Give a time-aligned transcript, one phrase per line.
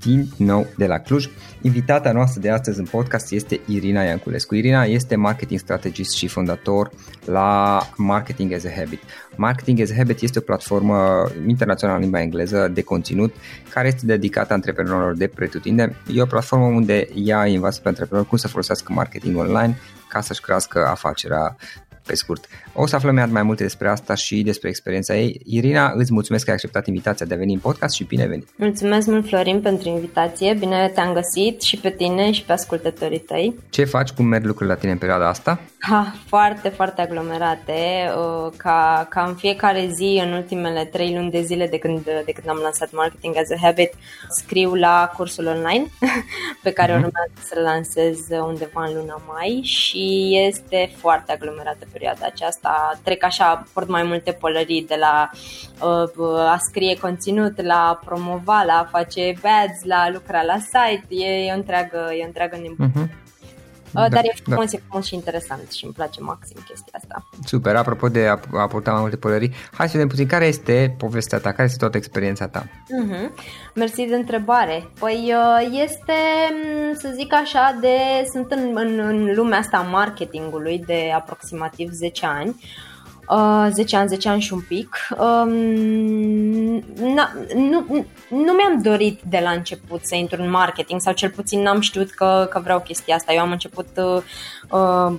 [0.00, 1.28] din nou de la Cluj.
[1.60, 4.54] Invitata noastră de astăzi în podcast este Irina Ianculescu.
[4.54, 6.90] Irina este marketing strategist și fondator
[7.24, 9.02] la Marketing as a Habit.
[9.36, 13.34] Marketing as a Habit este o platformă internațională în limba engleză de conținut
[13.72, 15.96] care este dedicată antreprenorilor de pretutinde.
[16.14, 20.40] E o platformă unde ea învață pe antreprenori cum să folosească marketing online ca să-și
[20.40, 21.56] crească afacerea
[22.10, 22.46] pe scurt.
[22.72, 25.40] O să aflăm mai multe despre asta și despre experiența ei.
[25.44, 28.48] Irina, îți mulțumesc că ai acceptat invitația de a veni în podcast și bine venit!
[28.56, 30.56] Mulțumesc mult, Florin, pentru invitație.
[30.58, 33.54] Bine te-am găsit și pe tine și pe ascultătorii tăi.
[33.70, 34.10] Ce faci?
[34.10, 35.60] Cum merg lucrurile la tine în perioada asta?
[35.80, 38.10] Ha, foarte, foarte aglomerate.
[38.16, 42.32] Uh, ca, ca în fiecare zi, în ultimele trei luni de zile de când, de
[42.32, 43.92] când am lansat Marketing as a Habit,
[44.28, 45.86] scriu la cursul online
[46.62, 47.04] pe care uh-huh.
[47.04, 53.00] urmează să-l lansez undeva în luna mai și este foarte aglomerată perioada aceasta.
[53.02, 55.30] Trec așa, port mai multe pălării de la
[55.86, 61.06] uh, a scrie conținut, la a promova, la a face ads, la lucra la site.
[61.08, 63.08] E, e o întreagă, e o întreagă nebunie.
[63.08, 63.28] Uh-huh.
[63.92, 64.76] Da, dar e frumos, da.
[64.76, 67.28] e frumos și interesant și îmi place maxim chestia asta.
[67.44, 70.94] Super, apropo de a, a purta mai multe pălării, hai să vedem puțin care este
[70.98, 72.64] povestea ta, care este toată experiența ta?
[72.64, 73.30] Uh-huh.
[73.74, 74.90] Mersi de întrebare.
[74.98, 76.18] Păi uh, este,
[76.52, 77.96] mm, să zic așa, de
[78.32, 82.89] sunt în, în, în lumea asta a marketingului de aproximativ 10 ani uh,
[83.70, 84.96] 10 ani, 10 ani și un pic.
[85.18, 91.30] Um, na, nu, nu mi-am dorit de la început să intru în marketing sau cel
[91.30, 93.32] puțin n-am știut că, că vreau chestia asta.
[93.32, 94.22] Eu am început, uh,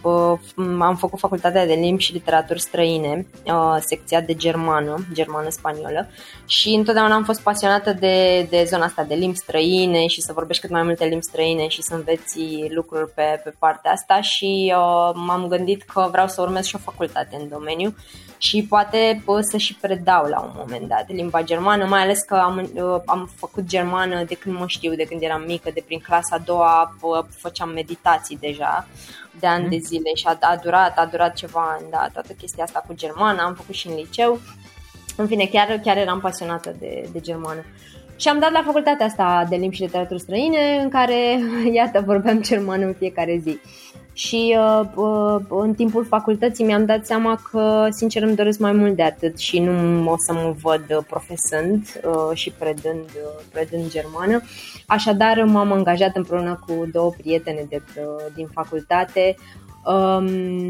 [0.03, 0.39] uh,
[0.79, 6.07] am făcut facultatea de limbi și literaturi străine, uh, secția de germană, germană-spaniolă
[6.45, 10.61] și întotdeauna am fost pasionată de, de zona asta de limbi străine și să vorbești
[10.61, 12.39] cât mai multe limbi străine și să înveți
[12.69, 16.79] lucruri pe, pe partea asta și uh, m-am gândit că vreau să urmez și o
[16.83, 17.95] facultate în domeniu
[18.38, 22.35] și poate pot să și predau la un moment dat limba germană, mai ales că
[22.35, 26.00] am, uh, am făcut germană de când mă știu, de când eram mică, de prin
[26.00, 26.95] clasa a doua
[27.29, 28.88] făceam meditații deja
[29.39, 29.69] de ani mm.
[29.69, 32.94] de zile și a, a durat, a durat ceva ani, da, toată chestia asta cu
[32.94, 34.39] germană, am făcut și în liceu.
[35.18, 37.66] În fine, chiar, chiar eram pasionată de, de germană.
[38.16, 41.39] Și am dat la facultatea asta de limbi și literaturi străine, în care,
[41.79, 43.59] iată, vorbeam germană în fiecare zi.
[44.13, 48.95] Și uh, uh, în timpul facultății mi-am dat seama că, sincer, îmi doresc mai mult
[48.95, 54.41] de atât și nu o să mă văd profesând uh, și predând, uh, predând germană.
[54.88, 59.35] Așadar, m-am angajat împreună cu două prietene de, uh, din facultate
[59.85, 60.25] um,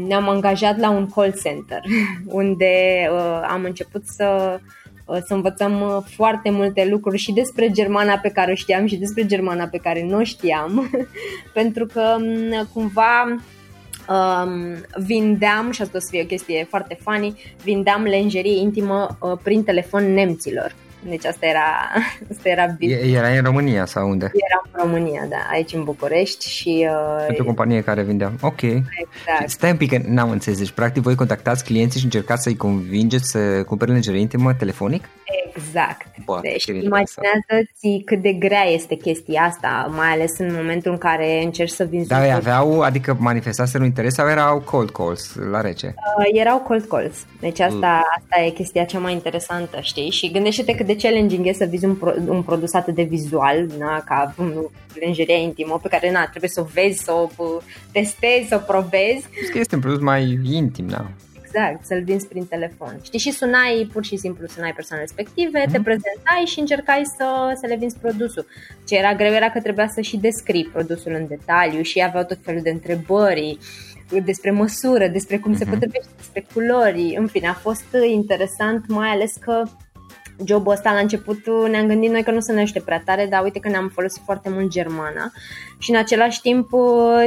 [0.06, 1.80] ne-am angajat la un call center
[2.26, 8.18] unde uh, am început să uh, să învățăm uh, foarte multe lucruri și despre germana
[8.18, 10.90] pe care o știam și despre germana pe care nu o știam,
[11.54, 13.36] pentru că um, cumva
[14.08, 14.74] um,
[15.04, 19.64] vindeam, și asta o să fie o chestie foarte funny, vindeam lenjerie intimă uh, prin
[19.64, 20.74] telefon nemților.
[21.08, 21.66] Deci asta era,
[22.32, 22.94] asta era bine.
[22.94, 24.24] Era în România sau unde?
[24.24, 26.88] Era în România, da, aici în București și...
[26.90, 28.32] Uh, Pentru o companie care vindea.
[28.40, 28.62] Ok.
[28.62, 29.48] Exact.
[29.48, 30.58] Stai un pic că n-am înțeles.
[30.58, 35.08] Deci, practic, voi contactați clienții și încercați să-i convingeți să cumpere lingerie intimă telefonic?
[35.56, 36.06] Exact.
[36.24, 41.42] Bă, deci imaginează-ți cât de grea este chestia asta, mai ales în momentul în care
[41.42, 42.08] încerci să vinzi.
[42.08, 45.94] Dar aveau, adică manifestaseră un interes sau erau cold calls la rece?
[46.18, 47.26] Uh, erau cold calls.
[47.40, 48.16] Deci asta, mm.
[48.18, 50.10] asta e chestia cea mai interesantă, știi?
[50.10, 53.66] Și gândește-te cât de challenging e să vizi un, pro, un produs atât de vizual,
[53.78, 54.34] na, ca
[55.00, 57.28] lingeria intimă, pe care na, trebuie să o vezi, să o
[57.92, 59.26] testezi, să o probezi.
[59.52, 61.06] Că este un produs mai intim, da
[61.52, 62.98] exact, să-l vinzi prin telefon.
[63.02, 65.72] Știi, și sunai, pur și simplu sunai persoane respective, mm-hmm.
[65.72, 65.82] te mhm.
[65.82, 68.46] prezentai și încercai să, să le vinzi produsul.
[68.86, 72.38] Ce era greu era că trebuia să și descrii produsul în detaliu și aveau tot
[72.42, 73.58] felul de întrebări
[74.24, 75.58] despre măsură, despre cum mm-hmm.
[75.58, 75.72] se mhm.
[75.72, 77.14] potrivește, despre culori.
[77.18, 79.62] În fine, a fost interesant, mai ales că
[80.46, 81.38] jobul ăsta la început
[81.70, 84.48] ne-am gândit noi că nu se nește prea tare, dar uite că ne-am folosit foarte
[84.50, 85.32] mult germana
[85.78, 87.26] și în același timp uh,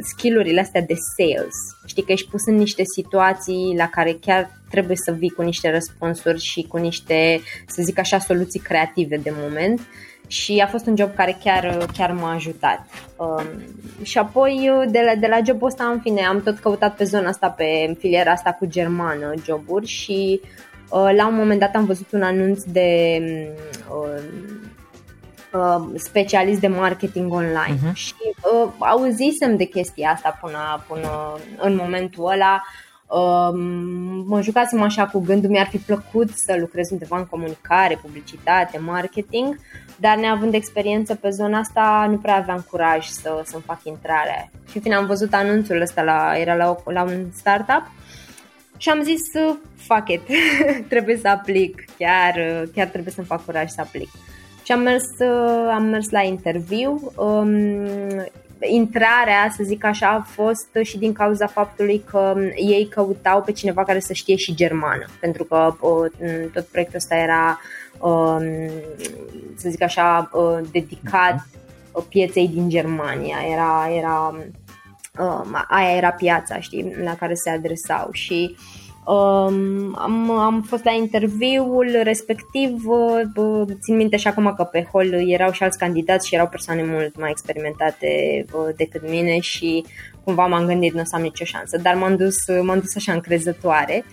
[0.00, 1.54] skillurile astea de sales.
[1.86, 5.70] Știi că ești pus în niște situații la care chiar trebuie să vii cu niște
[5.70, 9.80] răspunsuri și cu niște, să zic așa, soluții creative de moment
[10.26, 12.86] și a fost un job care chiar, chiar m-a ajutat.
[13.16, 13.46] Um,
[14.02, 17.28] și apoi de la, de la jobul ăsta, în fine, am tot căutat pe zona
[17.28, 22.12] asta, pe filiera asta cu germană, joburi și uh, la un moment dat am văzut
[22.12, 23.10] un anunț de
[23.90, 24.22] uh,
[25.52, 27.94] uh, specialist de marketing online uh-huh.
[27.94, 32.62] și uh, auzisem de chestia asta până, până în momentul ăla.
[33.06, 33.50] Uh,
[34.26, 39.58] mă jucasem așa cu gândul, mi-ar fi plăcut să lucrez undeva în comunicare, publicitate, marketing,
[39.96, 44.50] dar neavând experiență pe zona asta, nu prea aveam curaj să, să-mi fac intrarea.
[44.68, 47.82] Și în fine am văzut anunțul ăsta, la, era la, la un startup
[48.80, 49.20] și am zis,
[49.76, 50.20] fuck it,
[50.92, 52.34] trebuie să aplic, chiar,
[52.74, 54.08] chiar trebuie să-mi fac curaj să aplic.
[54.62, 55.04] Și am mers,
[55.74, 57.12] am mers la interviu.
[57.16, 58.26] Um,
[58.60, 63.84] intrarea, să zic așa, a fost și din cauza faptului că ei căutau pe cineva
[63.84, 65.74] care să știe și germană, pentru că
[66.52, 67.60] tot proiectul ăsta era,
[67.98, 68.44] um,
[69.56, 71.46] să zic așa, uh, dedicat
[72.08, 73.36] pieței din Germania.
[73.52, 74.34] Era, era,
[75.18, 78.56] um, aia era piața, știi, la care se adresau și
[79.04, 85.28] Um, am, am fost la interviul respectiv, uh, țin minte și acum că pe hol
[85.28, 89.84] erau și alți candidați și erau persoane mult mai experimentate uh, decât mine și
[90.24, 93.12] cumva m-am gândit nu o să am nicio șansă, dar m-am dus, m-am dus așa
[93.12, 94.04] încrezătoare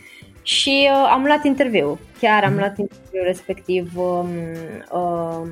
[0.42, 2.60] și uh, am luat interviu, chiar am mhm.
[2.60, 4.30] luat interviu respectiv um,
[4.92, 5.50] um,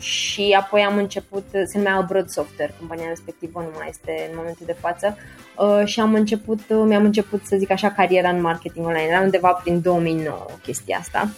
[0.00, 4.66] și apoi am început, se numea Abroad Software, compania respectivă nu mai este în momentul
[4.66, 5.16] de față.
[5.56, 9.20] Uh, și am început, uh, mi-am început să zic așa cariera în marketing online, era
[9.20, 11.28] undeva prin 2009 chestia asta.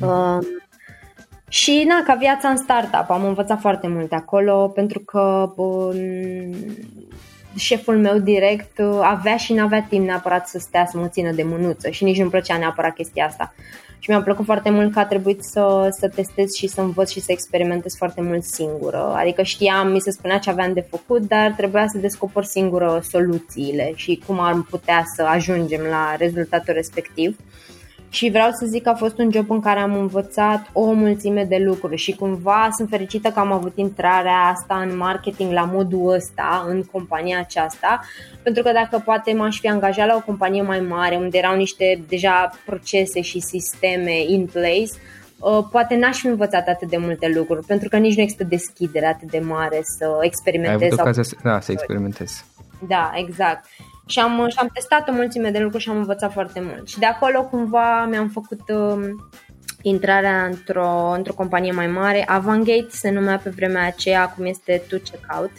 [0.00, 0.38] Uh,
[1.48, 6.50] și na, ca viața în startup, am învățat foarte multe acolo pentru că uh,
[7.56, 11.32] șeful meu direct uh, avea și nu avea timp neapărat să stea să mă țină
[11.32, 13.54] de mânuță și nici nu-mi plăcea neapărat chestia asta
[14.04, 17.20] și mi-a plăcut foarte mult că a trebuit să, să testez și să învăț și
[17.20, 19.14] să experimentez foarte mult singură.
[19.16, 23.92] Adică știam, mi se spunea ce aveam de făcut, dar trebuia să descoper singură soluțiile
[23.94, 27.36] și cum am putea să ajungem la rezultatul respectiv
[28.14, 31.44] și vreau să zic că a fost un job în care am învățat o mulțime
[31.44, 36.12] de lucruri și cumva sunt fericită că am avut intrarea asta în marketing la modul
[36.12, 38.00] ăsta, în compania aceasta,
[38.42, 42.04] pentru că dacă poate m-aș fi angajat la o companie mai mare, unde erau niște
[42.08, 44.92] deja procese și sisteme in place,
[45.38, 49.06] uh, poate n-aș fi învățat atât de multe lucruri, pentru că nici nu există deschidere
[49.06, 50.80] atât de mare să experimentez.
[50.80, 52.44] Ai avut ocazia să, da, să experimentezi.
[52.88, 53.64] Da, exact
[54.06, 56.88] și am, și am testat o mulțime de lucruri și am învățat foarte mult.
[56.88, 59.08] Și de acolo cumva mi-am făcut uh,
[59.82, 62.24] intrarea într-o, într-o companie mai mare.
[62.28, 65.50] Avangate se numea pe vremea aceea, acum este To Checkout.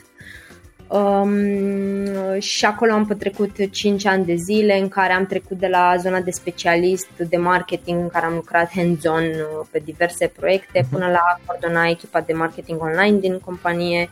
[0.87, 5.95] Um, și acolo am petrecut 5 ani de zile în care am trecut de la
[5.97, 10.89] zona de specialist de marketing în care am lucrat hands-on uh, pe diverse proiecte uh-huh.
[10.91, 14.09] până la a coordona echipa de marketing online din companie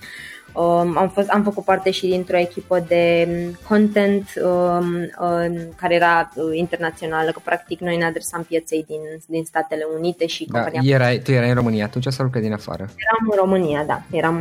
[0.54, 3.28] Um, am, fost, am făcut parte și dintr-o echipă de
[3.68, 4.86] content um,
[5.20, 10.26] um, care era uh, internațională, că practic noi ne adresam pieței din, din Statele Unite
[10.26, 10.96] și da, compania...
[10.96, 12.84] Erai, tu erai în România atunci sau lucrai din afară?
[12.84, 14.38] Eram în România, da, eram,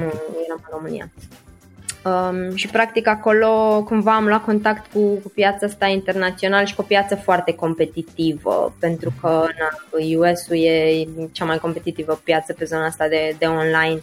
[0.47, 1.11] eram în România.
[2.05, 6.81] Um, și practic acolo cumva am luat contact cu, cu piața asta internațională și cu
[6.81, 12.85] o piață foarte competitivă pentru că na, US-ul e cea mai competitivă piață pe zona
[12.85, 14.01] asta de, de online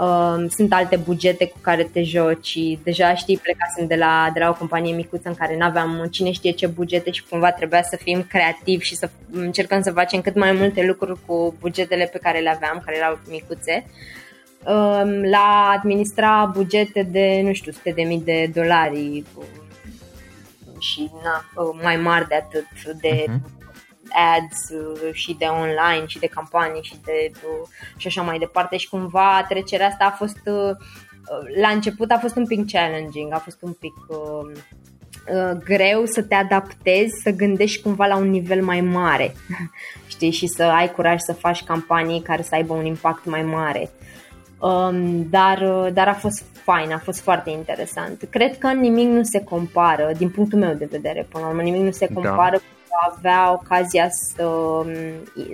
[0.00, 4.48] Um, sunt alte bugete cu care te joci deja știi, plecasem de la, de la
[4.48, 7.96] o companie micuță în care nu aveam cine știe ce bugete și cumva trebuia să
[7.96, 12.38] fim creativi și să încercăm să facem cât mai multe lucruri cu bugetele pe care
[12.38, 13.86] le aveam, care erau micuțe.
[14.66, 19.24] Um, la administra bugete de, nu știu, sute de mii de dolari
[20.78, 21.44] și na,
[21.82, 22.66] mai mari de atât,
[23.00, 23.55] de uh-huh
[24.16, 28.76] ads uh, și de online și de campanii și de uh, și așa mai departe
[28.76, 30.76] și cumva trecerea asta a fost uh,
[31.60, 33.94] la început a fost un pic challenging, a fost un pic
[35.64, 39.34] greu să te adaptezi, să gândești cumva la un nivel mai mare,
[40.06, 43.90] știi, și să ai curaj să faci campanii care să aibă un impact mai mare.
[44.60, 45.58] Um, dar,
[45.92, 48.26] dar a fost fain, a fost foarte interesant.
[48.30, 51.80] Cred că nimic nu se compară, din punctul meu de vedere, până la urmă, nimic
[51.80, 52.20] nu se da.
[52.20, 52.75] compară da
[53.10, 54.84] avea ocazia să,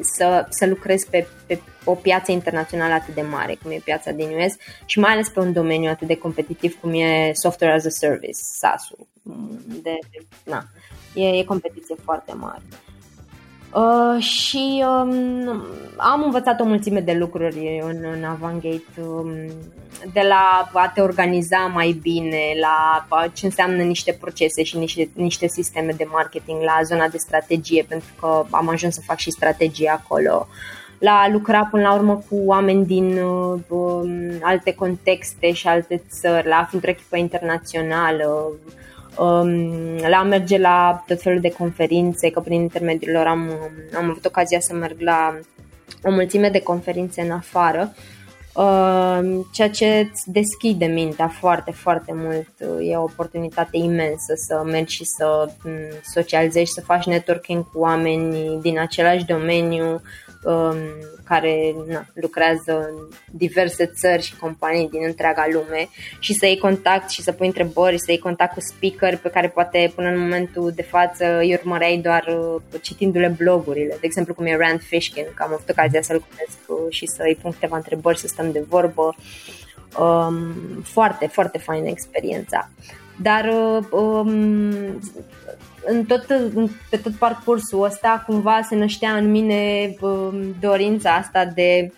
[0.01, 4.29] să, să lucrez pe, pe o piață internațională atât de mare cum e piața din
[4.29, 7.89] US și mai ales pe un domeniu atât de competitiv cum e Software as a
[7.89, 9.07] Service, SaaS-ul.
[9.83, 9.99] De,
[10.45, 10.65] na,
[11.15, 12.63] e, e competiție foarte mare.
[12.71, 12.92] Uh,
[14.19, 15.65] și um,
[15.97, 19.33] am învățat o mulțime de lucruri în, în Avangate, um,
[20.13, 25.47] de la a te organiza mai bine, la ce înseamnă niște procese și niște, niște
[25.47, 29.89] sisteme de marketing, la zona de strategie, pentru că am ajuns să fac și strategie
[29.89, 30.47] acolo,
[30.99, 34.09] la a lucra până la urmă cu oameni din uh, um,
[34.41, 38.75] alte contexte și alte țări, la a fi într-o echipă internațională, um,
[40.09, 43.51] la a merge la tot felul de conferințe, că prin intermediul lor am,
[43.97, 45.39] am avut ocazia să merg la
[46.03, 47.95] o mulțime de conferințe în afară,
[48.55, 52.49] uh, ceea ce îți deschide mintea foarte, foarte mult.
[52.81, 55.73] E o oportunitate imensă să mergi și să mm,
[56.13, 60.01] socializezi, să faci networking cu oameni din același domeniu, um,
[61.25, 62.95] care na, lucrează în
[63.31, 67.99] diverse țări și companii din întreaga lume și să iei contact și să pui întrebări,
[67.99, 71.97] să iei contact cu speaker pe care poate până în momentul de față îi urmăreai
[71.97, 73.97] doar uh, citindu-le blogurile.
[74.01, 77.23] De exemplu cum e Rand Fishkin, că am avut ocazia să-l cunosc uh, și să
[77.27, 79.15] îi pun câteva întrebări, să stăm de vorbă.
[79.99, 82.71] Um, foarte, foarte faină experiența.
[83.17, 85.01] Dar uh, um,
[85.85, 91.45] în tot, în, pe tot parcursul ăsta cumva se năștea în mine um, dorința asta
[91.45, 91.93] de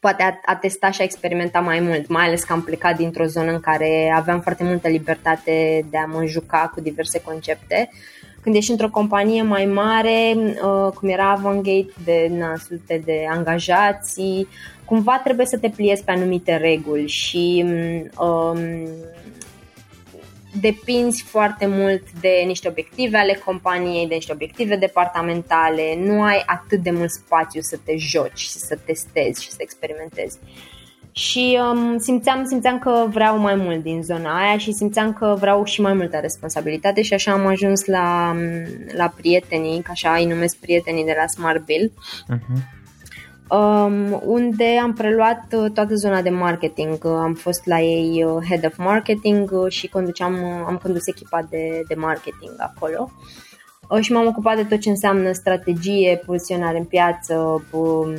[0.00, 3.24] poate a, a testa și a experimenta mai mult, mai ales că am plecat dintr-o
[3.24, 7.90] zonă în care aveam foarte multă libertate de a mă juca cu diverse concepte.
[8.40, 14.46] Când ești într-o companie mai mare, uh, cum era Avangate, de na, sute de angajați,
[14.84, 17.64] cumva trebuie să te pliezi pe anumite reguli și
[18.18, 18.88] um,
[20.60, 26.82] depinzi foarte mult de niște obiective ale companiei, de niște obiective departamentale, nu ai atât
[26.82, 30.38] de mult spațiu să te joci și să testezi și să experimentezi.
[31.12, 35.64] Și um, simțeam, simțeam că vreau mai mult din zona aia și simțeam că vreau
[35.64, 38.36] și mai multă responsabilitate și așa am ajuns la,
[38.96, 41.92] la prietenii, ca așa îi numesc prietenii de la Smart Bill.
[41.92, 42.76] Uh-huh um,
[44.24, 47.04] unde am preluat uh, toată zona de marketing.
[47.04, 50.34] Uh, am fost la ei uh, head of marketing și conduceam,
[50.66, 53.10] am condus echipa de, de marketing acolo.
[54.00, 58.14] Și m-am ocupat de tot ce înseamnă strategie, poziționare în piață, um,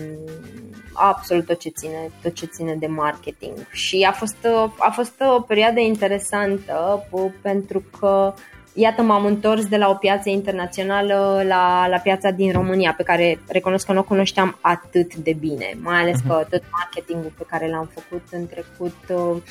[0.94, 3.54] absolut tot ce ține, tot ce ține de marketing.
[3.72, 7.08] Și a fost, a fost o perioadă interesantă
[7.42, 8.34] pentru că
[8.80, 13.40] iată m-am întors de la o piață internațională la, la piața din România, pe care
[13.48, 16.50] recunosc că nu o cunoșteam atât de bine, mai ales că mhm.
[16.50, 19.42] tot marketingul pe care l-am făcut în trecut uh,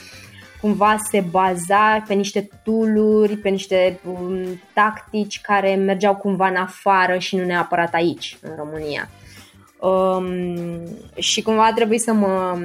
[0.60, 7.18] cumva se baza pe niște tooluri, pe niște um, tactici care mergeau cumva în afară
[7.18, 9.08] și nu neapărat aici, în România.
[9.80, 10.80] Um,
[11.18, 12.58] și cumva a trebuit să mă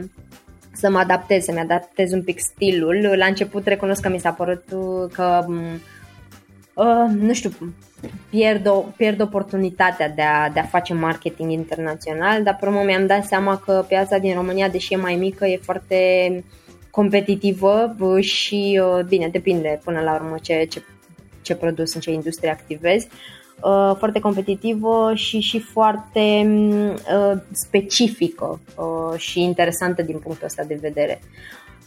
[0.74, 3.14] să mă adaptez, să-mi adaptez un pic stilul.
[3.18, 5.64] La început recunosc că mi s-a părut uh, că um,
[6.74, 7.52] uh, nu știu,
[8.30, 13.06] pierd, o, pierd oportunitatea de a, de a face marketing internațional, dar pe urmă mi-am
[13.06, 16.44] dat seama că piața din România, deși e mai mică, e foarte
[16.92, 20.84] competitivă și, uh, bine, depinde până la urmă ce, ce,
[21.42, 23.08] ce produs, în ce industrie activezi,
[23.64, 26.46] uh, foarte competitivă și, și foarte
[27.16, 31.22] uh, specifică uh, și interesantă din punctul ăsta de vedere.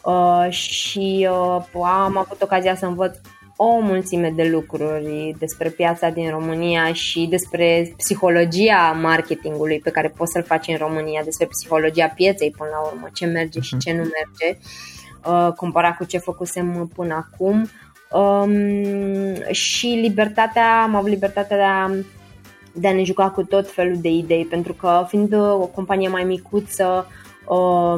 [0.05, 3.17] Uh, și uh, am avut ocazia să învăț
[3.57, 10.33] o mulțime de lucruri despre piața din România și despre psihologia marketingului pe care poți
[10.33, 14.03] să-l faci în România, despre psihologia pieței până la urmă, ce merge și ce nu
[14.03, 14.59] merge,
[15.27, 17.69] uh, comparat cu ce făcusem până acum.
[18.11, 21.91] Um, și libertatea, am avut libertatea de a,
[22.73, 26.25] de a ne juca cu tot felul de idei, pentru că fiind o companie mai
[26.25, 27.13] micuță, um,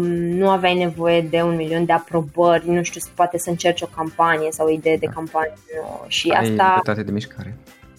[0.08, 4.50] nu aveai nevoie de un milion de aprobări, nu știu, poate să încerci o campanie
[4.50, 5.12] sau o idee de da.
[5.12, 6.04] campanie nouă.
[6.06, 6.50] Și Ai asta...
[6.50, 7.56] libertate de mișcare.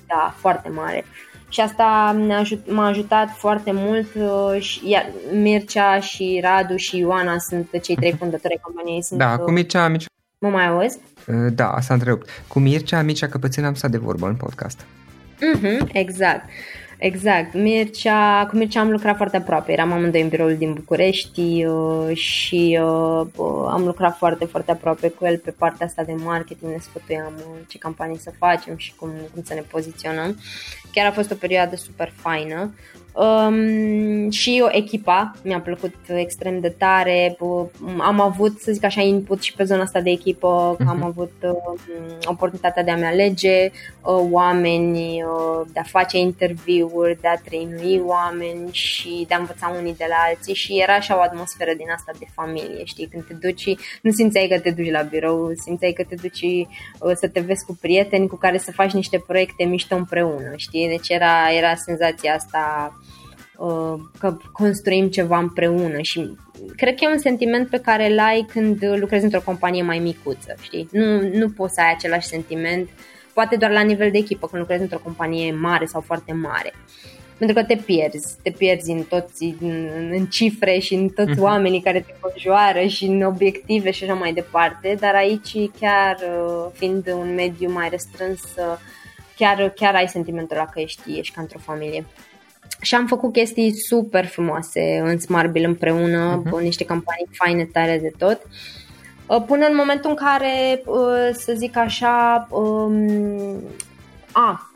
[0.07, 1.05] Da, foarte mare.
[1.49, 6.97] Și asta m-a, ajut, m-a ajutat foarte mult uh, și iar Mircea și Radu și
[6.97, 9.03] Ioana sunt cei trei fondatori ai companiei.
[9.03, 10.07] Sunt, da, cu Mircea, Mircea.
[10.39, 10.99] Mă mai auzi?
[11.27, 12.29] Uh, da, asta întrerupt.
[12.47, 14.85] Cu Mircea, Mircea Căpățân am stat de vorbă în podcast.
[15.35, 16.49] Mm-hmm, exact.
[16.97, 17.53] Exact.
[17.53, 19.71] Mircea, cu Mircea am lucrat foarte aproape.
[19.71, 23.27] Eram amândoi în biroul din București uh, și uh,
[23.69, 26.71] am lucrat foarte, foarte aproape cu el pe partea asta de marketing.
[26.71, 30.37] Ne sfătuiam uh, ce campanii să facem și cum, cum să ne poziționăm.
[30.91, 32.73] Chiar a fost o perioadă super faină.
[33.13, 37.37] Um, și o echipa mi-a plăcut extrem de tare.
[37.99, 41.05] Am avut, să zic așa, input și pe zona asta de echipă, că am mhm.
[41.05, 41.79] avut uh,
[42.25, 48.01] oportunitatea de a-mi alege uh, oameni, uh, de a face interviuri interviuri, de a trainui
[48.05, 51.89] oameni și de a învăța unii de la alții și era așa o atmosferă din
[51.95, 55.91] asta de familie, știi, când te duci, nu simțeai că te duci la birou, simțeai
[55.91, 59.63] că te duci uh, să te vezi cu prieteni cu care să faci niște proiecte
[59.63, 62.93] mișto împreună, știi, deci era, era senzația asta
[63.57, 66.37] uh, că construim ceva împreună și
[66.75, 70.55] cred că e un sentiment pe care îl ai când lucrezi într-o companie mai micuță,
[70.61, 70.87] știi?
[70.91, 72.89] Nu, nu poți să ai același sentiment,
[73.33, 76.73] poate doar la nivel de echipă, când lucrezi într-o companie mare sau foarte mare.
[77.37, 81.41] Pentru că te pierzi, te pierzi în toți, în, în cifre și în toți uh-huh.
[81.41, 86.65] oamenii care te conjoară și în obiective și așa mai departe, dar aici chiar uh,
[86.73, 88.77] fiind un mediu mai restrâns, uh,
[89.37, 92.05] chiar, chiar ai sentimentul ăla că ești, ești ca într-o familie.
[92.81, 96.61] Și am făcut chestii super frumoase în Smartbill împreună, uh-huh.
[96.61, 98.41] niște campanii faine, tare de tot.
[99.27, 103.63] Uh, până în momentul în care, uh, să zic așa, um,
[104.31, 104.71] a,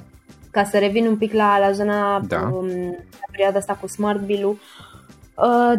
[0.52, 2.50] ca să revin un pic la, la zona, da.
[2.54, 4.91] um, la perioada asta cu Smartbill-ul, Uh,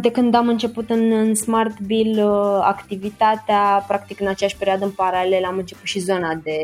[0.01, 4.91] de când am început în, în Smart Bill uh, activitatea, practic în aceeași perioadă în
[4.91, 6.57] paralel am început și zona de,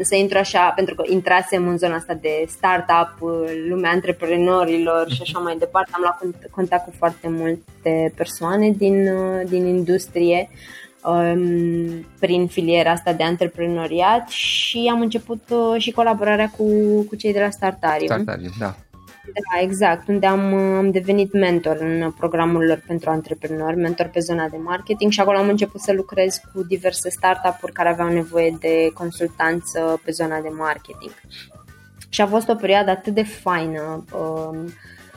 [0.00, 3.30] să intru așa, pentru că intrasem în zona asta de startup, uh,
[3.68, 9.08] lumea antreprenorilor și așa mai departe, am luat contact cu foarte multe persoane din,
[9.48, 10.48] din industrie
[11.04, 15.42] um, prin filiera asta de antreprenoriat și am început
[15.76, 16.64] și colaborarea cu,
[17.08, 18.06] cu cei de la Startarium.
[18.06, 18.74] Startarium, da.
[19.32, 24.48] Da, exact, unde am, am devenit mentor în programul lor pentru antreprenori, mentor pe zona
[24.48, 28.90] de marketing și acolo am început să lucrez cu diverse startup-uri care aveau nevoie de
[28.94, 31.12] consultanță pe zona de marketing.
[32.08, 34.56] Și a fost o perioadă atât de faină um,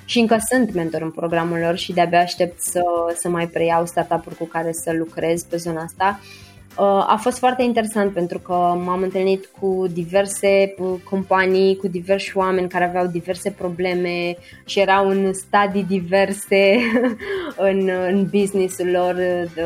[0.06, 2.82] și încă sunt mentor în programul lor și de-abia aștept să,
[3.16, 6.20] să mai preiau startup-uri cu care să lucrez pe zona asta.
[6.22, 6.49] Uh, Uh,
[6.86, 12.70] a fost foarte interesant pentru că m-am întâlnit cu diverse uh, companii, cu diversi oameni
[12.70, 16.78] care aveau diverse probleme și erau în stadii diverse
[17.70, 19.16] în, în businessul lor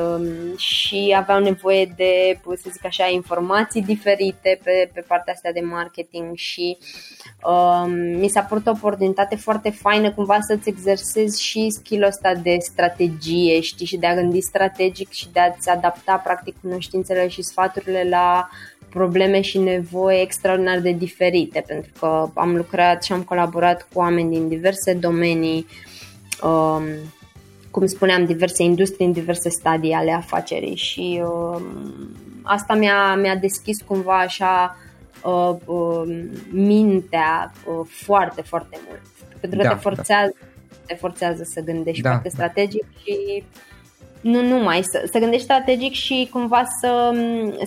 [0.01, 5.59] um, și aveau nevoie de, să zic așa, informații diferite pe, pe partea asta de
[5.59, 6.77] marketing și
[7.43, 12.57] um, mi s-a părut o oportunitate foarte faină cumva să-ți exersezi și skill-ul ăsta de
[12.59, 17.41] strategie, știi, și de a gândi strategic și de a-ți adapta practic cunoștințe cunoștințele și
[17.41, 18.49] sfaturile la
[18.89, 24.29] probleme și nevoi extraordinar de diferite, pentru că am lucrat și am colaborat cu oameni
[24.29, 25.65] din diverse domenii,
[26.43, 26.83] um,
[27.71, 31.63] cum spuneam, diverse industrie, în diverse stadii ale afacerii și um,
[32.43, 34.77] asta mi-a, mi-a deschis cumva așa
[35.23, 39.01] uh, uh, mintea uh, foarte, foarte mult.
[39.39, 40.45] Pentru că da, te forțează da.
[40.85, 43.43] te forțează să gândești da, foarte strategic și
[44.23, 47.11] nu numai, să, să gândești strategic și cumva să,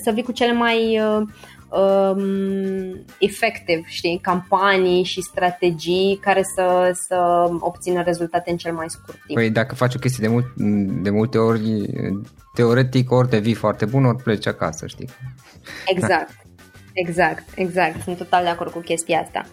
[0.02, 1.22] să vii cu cele mai uh,
[1.68, 9.18] um, efectiv, știi, campanii și strategii care să, să obțină rezultate în cel mai scurt
[9.26, 9.38] timp.
[9.38, 10.46] Păi dacă faci o chestie de, mult,
[11.02, 11.86] de multe ori,
[12.54, 15.08] teoretic ori te vii foarte bun, ori pleci acasă, știi?
[15.86, 16.46] Exact,
[16.92, 19.44] exact, exact, sunt total de acord cu chestia asta.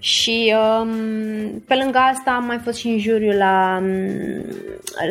[0.00, 4.44] Și um, pe lângă asta am mai fost și în juriu la um,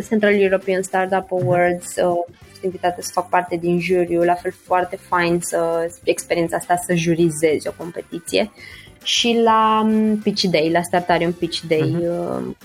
[0.08, 4.95] Central European Startup Awards, uh, sunt invitată să fac parte din juriu, la fel foarte
[4.95, 8.52] fain să experiența asta să jurizezi o competiție.
[9.04, 12.39] Și la um, Pitch Day, la Startarium Pitch Day, uh-huh.
[12.39, 12.56] uh,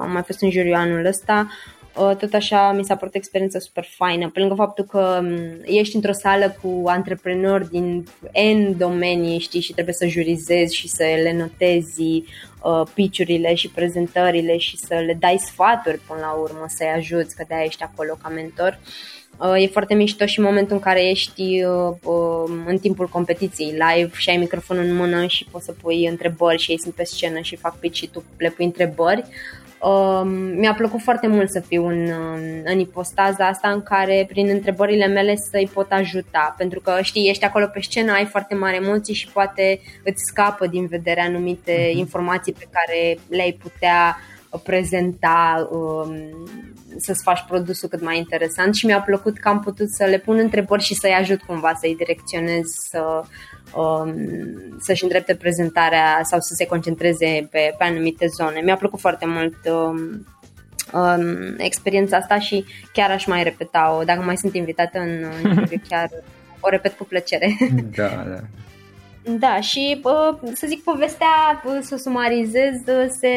[0.00, 1.48] am mai fost în juriu anul ăsta.
[1.96, 5.60] Uh, tot așa mi s-a părut o experiență super faină, pe lângă faptul că um,
[5.64, 8.06] ești într-o sală cu antreprenori din
[8.54, 14.56] N domenii, știi, și trebuie să jurizezi și să le notezi uh, pitch și prezentările
[14.56, 18.28] și să le dai sfaturi până la urmă, să-i ajuți, că de-aia ești acolo ca
[18.28, 18.78] mentor.
[19.38, 21.62] Uh, e foarte mișto și momentul în care ești
[22.66, 26.70] în timpul competiției live și ai microfonul în mână și poți să pui întrebări și
[26.70, 29.24] ei sunt pe scenă și fac pitch și tu le pui întrebări
[29.84, 32.10] Um, mi-a plăcut foarte mult să fiu în,
[32.64, 37.44] în ipostaza asta în care prin întrebările mele să-i pot ajuta pentru că știi, ești
[37.44, 41.96] acolo pe scenă, ai foarte mare emoții și poate îți scapă din vedere anumite uh-huh.
[41.96, 44.16] informații pe care le-ai putea
[44.62, 46.16] prezenta, um,
[46.96, 50.38] să-ți faci produsul cât mai interesant și mi-a plăcut că am putut să le pun
[50.38, 53.26] întrebări și să-i ajut cumva, să-i direcționez să um,
[54.78, 58.60] să-și îndrepte prezentarea sau să se concentreze pe, pe anumite zone.
[58.60, 60.26] Mi-a plăcut foarte mult um,
[60.92, 64.04] um, experiența asta și chiar aș mai repeta-o.
[64.04, 66.08] Dacă mai sunt invitată în, în chiar
[66.60, 67.56] o repet cu plăcere.
[67.96, 68.40] Da, da.
[69.38, 70.00] Da, și
[70.52, 72.74] să zic povestea, să sumarizez,
[73.20, 73.28] se,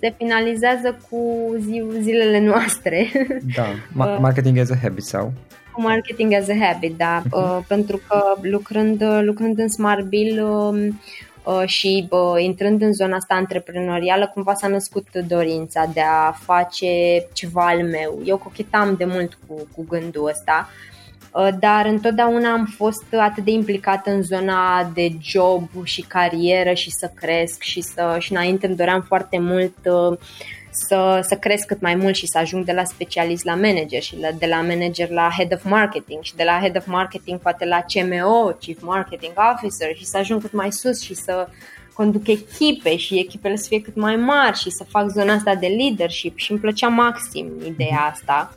[0.00, 3.10] se finalizează cu zi, zilele noastre.
[3.56, 3.66] Da,
[4.20, 5.32] marketing as a habit sau?
[5.78, 10.88] Cu marketing as a habit, da, uh, pentru că lucrând, lucrând în Smart Bill, uh,
[11.44, 16.86] uh, și bă, intrând în zona asta antreprenorială, cumva s-a născut dorința de a face
[17.32, 18.20] ceva al meu.
[18.24, 20.68] Eu cochetam de mult cu, cu gândul ăsta
[21.32, 26.90] Uh, dar întotdeauna am fost atât de implicată în zona de job și carieră și
[26.90, 30.18] să cresc și să și înainte îmi doream foarte mult uh,
[30.70, 34.18] să, să cresc cât mai mult și să ajung de la specialist la manager și
[34.18, 37.64] la, de la manager la head of marketing și de la head of marketing poate
[37.64, 41.48] la CMO, Chief Marketing Officer și să ajung cât mai sus și să
[41.94, 45.66] conduc echipe și echipele să fie cât mai mari și să fac zona asta de
[45.66, 48.56] leadership și îmi plăcea maxim ideea asta.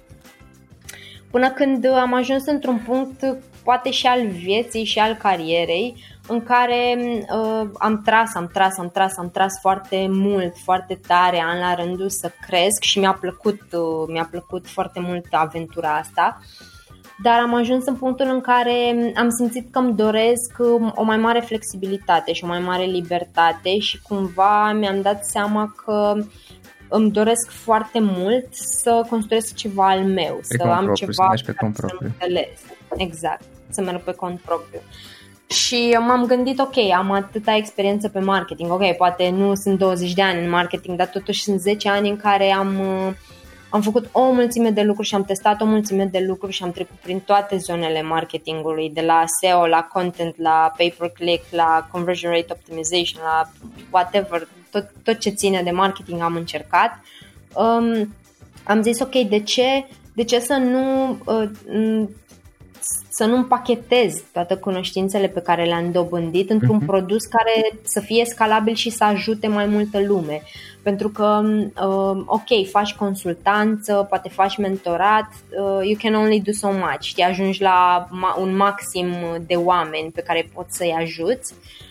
[1.32, 3.38] Până când am ajuns într-un punct,
[3.72, 8.90] poate și al vieții și al carierei, în care uh, am tras, am tras, am
[8.90, 13.62] tras, am tras foarte mult, foarte tare, an la rândul să cresc și mi-a plăcut,
[13.72, 16.40] uh, mi-a plăcut foarte mult aventura asta.
[17.24, 21.18] Dar am ajuns în punctul în care am simțit că îmi doresc um, o mai
[21.18, 26.14] mare flexibilitate și o mai mare libertate și cumva mi-am dat seama că
[26.90, 31.44] îmi doresc foarte mult să construiesc ceva al meu, pe să am propriu, ceva să
[31.46, 32.14] pe cont propriu.
[32.98, 34.80] Exact, să merg pe cont propriu.
[35.48, 40.22] Și m-am gândit, ok, am atâta experiență pe marketing, ok, poate nu sunt 20 de
[40.22, 42.82] ani în marketing, dar totuși sunt 10 ani în care am,
[43.70, 46.72] am făcut o mulțime de lucruri și am testat o mulțime de lucruri și am
[46.72, 52.48] trecut prin toate zonele marketingului, de la SEO, la content, la pay-per-click, la conversion rate
[52.50, 53.50] optimization, la
[53.90, 57.00] whatever, tot, tot ce ține de marketing am încercat.
[57.54, 58.16] Um,
[58.64, 61.50] am zis, ok, de ce, de ce să nu uh,
[63.14, 66.86] să nu împachetez toate cunoștințele pe care le-am dobândit într-un uh-huh.
[66.86, 70.42] produs care să fie scalabil și să ajute mai multă lume.
[70.82, 76.72] Pentru că, uh, ok, faci consultanță, poate faci mentorat, uh, you can only do so
[76.72, 77.14] much.
[77.16, 78.08] Te ajungi la
[78.40, 79.08] un maxim
[79.48, 81.54] de oameni pe care poți să-i ajuți.
[81.54, 81.90] Uh,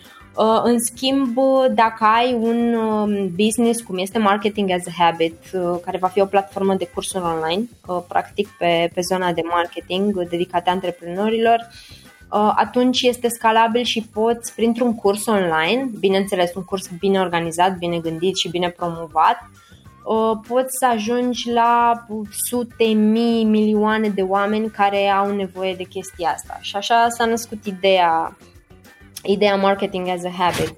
[0.63, 1.37] în schimb,
[1.73, 6.21] dacă ai un um, business cum este Marketing as a Habit, uh, care va fi
[6.21, 11.67] o platformă de cursuri online, uh, practic pe, pe zona de marketing dedicate antreprenorilor,
[12.55, 18.35] atunci este scalabil și poți, printr-un curs online, bineînțeles un curs bine organizat, bine gândit
[18.35, 19.49] și bine promovat,
[20.47, 22.05] poți să ajungi la
[22.47, 26.57] sute, mii, milioane de oameni care au nevoie de chestia asta.
[26.61, 28.37] Și așa s-a născut ideea
[29.23, 30.75] ideea marketing as a habit.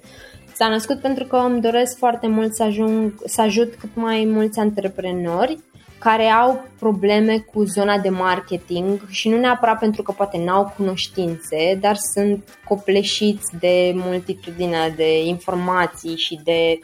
[0.54, 4.58] S-a născut pentru că îmi doresc foarte mult să, ajung, să ajut cât mai mulți
[4.58, 5.58] antreprenori
[5.98, 11.78] care au probleme cu zona de marketing și nu neapărat pentru că poate n-au cunoștințe,
[11.80, 16.78] dar sunt copleșiți de multitudinea de informații și de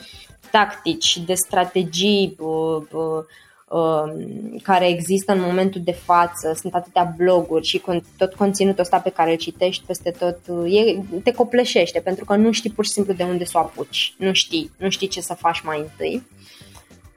[0.51, 3.25] tactici și de strategii uh, uh, Um,
[4.63, 7.83] care există în momentul de față, sunt atâtea bloguri și
[8.17, 12.53] tot conținutul ăsta pe care îl citești peste tot e, te copleșește pentru că nu
[12.53, 15.35] știi pur și simplu de unde să o apuci, nu știi, nu știi ce să
[15.35, 16.27] faci mai întâi.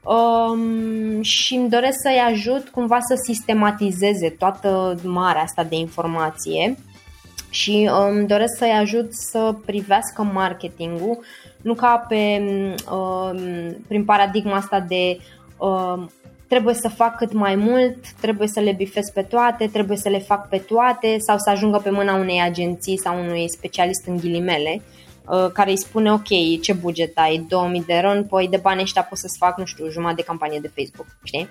[0.04, 6.76] Um, și îmi doresc să-i ajut cumva să sistematizeze toată marea asta de informație
[7.50, 11.18] și îmi um, doresc să-i ajut să privească marketingul
[11.62, 12.42] nu ca pe,
[12.92, 13.38] um,
[13.88, 15.18] prin paradigma asta de
[15.58, 16.10] um,
[16.48, 20.18] trebuie să fac cât mai mult, trebuie să le bifez pe toate, trebuie să le
[20.18, 24.70] fac pe toate sau să ajungă pe mâna unei agenții sau unui specialist în ghilimele.
[24.74, 24.93] uh,
[25.52, 29.18] care îi spune ok, ce buget ai, 2000 de ron, păi de bani ăștia pot
[29.18, 31.48] să-ți fac, nu știu, jumătate de campanie de Facebook, știi?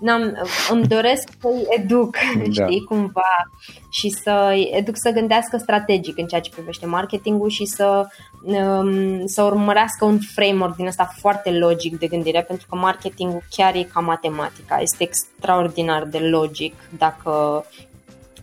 [0.00, 2.16] N-am, îmi doresc să-i educ,
[2.54, 2.64] da.
[2.64, 3.50] știi, cumva
[3.90, 8.06] și să-i educ să gândească strategic în ceea ce privește marketingul și să,
[8.42, 13.74] um, să urmărească un framework din ăsta foarte logic de gândire, pentru că marketingul chiar
[13.74, 17.64] e ca matematica, este extraordinar de logic dacă,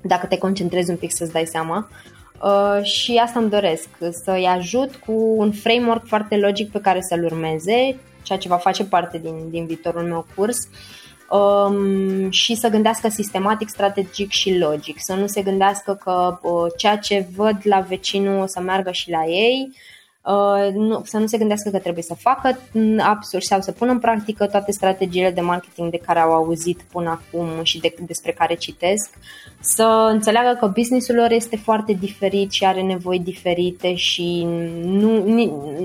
[0.01, 1.89] dacă te concentrezi un pic să-ți dai seama.
[1.89, 2.13] Uh,
[2.81, 3.87] și asta îmi doresc,
[4.23, 8.83] să-i ajut cu un framework foarte logic pe care să-l urmeze, ceea ce va face
[8.83, 10.57] parte din, din viitorul meu curs.
[10.57, 16.71] Uh, um, și să gândească sistematic, strategic și logic, să nu se gândească că uh,
[16.77, 19.75] ceea ce văd la vecinul o să meargă și la ei,
[20.25, 22.59] uh, nu, să nu se gândească că trebuie să facă
[22.97, 27.09] absurd sau să pună în practică toate strategiile de marketing de care au auzit până
[27.09, 29.09] acum și de, despre care citesc,
[29.59, 34.43] să înțeleagă că businessul lor este foarte diferit și are nevoi diferite și
[34.83, 35.23] nu,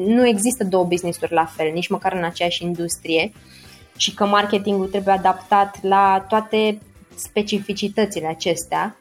[0.06, 3.32] nu există două business-uri la fel, nici măcar în aceeași industrie.
[3.34, 3.58] Uh,
[4.00, 6.80] și că marketingul trebuie adaptat la toate
[7.14, 8.99] specificitățile acestea uh,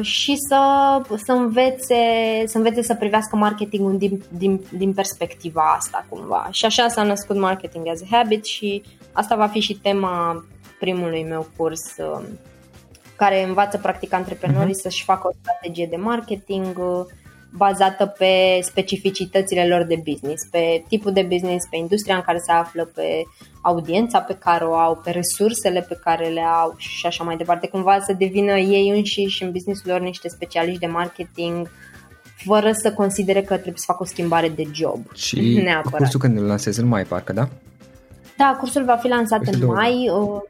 [0.00, 0.62] și să,
[1.24, 1.94] să, învețe,
[2.44, 6.48] să învețe să privească marketingul din, din, din perspectiva asta cumva.
[6.50, 10.44] Și așa s-a născut Marketing as a Habit și asta va fi și tema
[10.78, 12.26] primului meu curs uh,
[13.16, 14.82] care învață practic antreprenorii uh-huh.
[14.82, 17.04] să-și facă o strategie de marketing uh,
[17.56, 22.52] bazată pe specificitățile lor de business, pe tipul de business, pe industria în care se
[22.52, 23.22] află, pe
[23.60, 27.68] audiența pe care o au, pe resursele pe care le au și așa mai departe,
[27.68, 31.70] cumva să devină ei înșiși în businessul lor niște specialiști de marketing
[32.44, 35.12] fără să considere că trebuie să facă o schimbare de job.
[35.14, 35.98] Și neapărat.
[35.98, 37.48] cursul când îl lansezi în mai, parcă, da?
[38.36, 40.10] Da, cursul va fi lansat în mai.
[40.12, 40.40] Uh,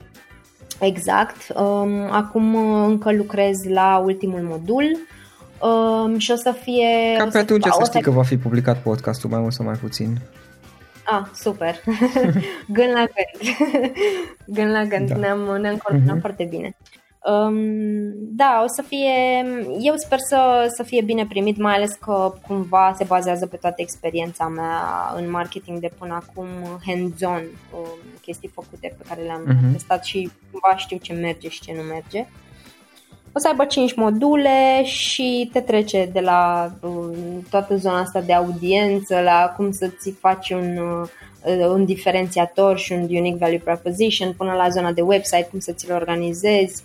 [0.80, 1.36] exact.
[1.56, 4.96] Um, acum uh, încă lucrez la ultimul modul
[5.68, 7.16] um, și o să fie...
[7.18, 9.74] Ca pe atunci să, să știi că va fi publicat podcastul mai mult sau mai
[9.74, 10.18] puțin.
[11.04, 11.74] Ah, super.
[12.76, 13.56] gând la gând.
[14.56, 15.08] gând la gând.
[15.08, 15.16] Da.
[15.16, 16.20] Ne-am, ne-am coordonat uh-huh.
[16.20, 16.76] foarte bine.
[17.24, 19.44] Um, da, o să fie,
[19.80, 23.76] eu sper să, să fie bine primit, mai ales că cumva se bazează pe toată
[23.76, 26.46] experiența mea în marketing de până acum,
[26.86, 27.42] hands-on,
[27.74, 29.72] um, chestii făcute pe care le-am uh-huh.
[29.72, 32.26] testat și cumva știu ce merge și ce nu merge.
[33.32, 37.16] O să aibă 5 module și te trece de la uh,
[37.50, 43.02] toată zona asta de audiență la cum să-ți faci un, uh, un diferențiator și un
[43.02, 46.82] unique value proposition până la zona de website, cum să ți-l organizezi,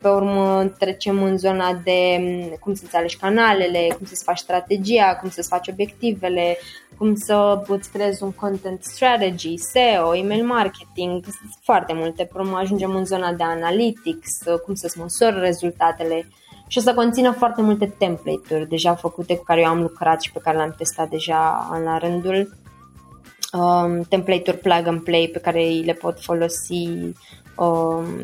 [0.00, 5.16] pe urmă trecem în zona de mm, cum să-ți alegi canalele, cum să-ți faci strategia,
[5.20, 6.58] cum să-ți faci obiectivele,
[6.96, 11.24] cum să îți creezi un content strategy, SEO, email marketing,
[11.62, 12.24] foarte multe.
[12.24, 16.26] Pe urmă ajungem în zona de analytics, cum să-ți măsori rezultatele
[16.66, 20.32] și o să conțină foarte multe template-uri deja făcute cu care eu am lucrat și
[20.32, 22.58] pe care le-am testat deja în la rândul.
[23.52, 27.14] Um, template-uri plug and play pe care le pot folosi Um,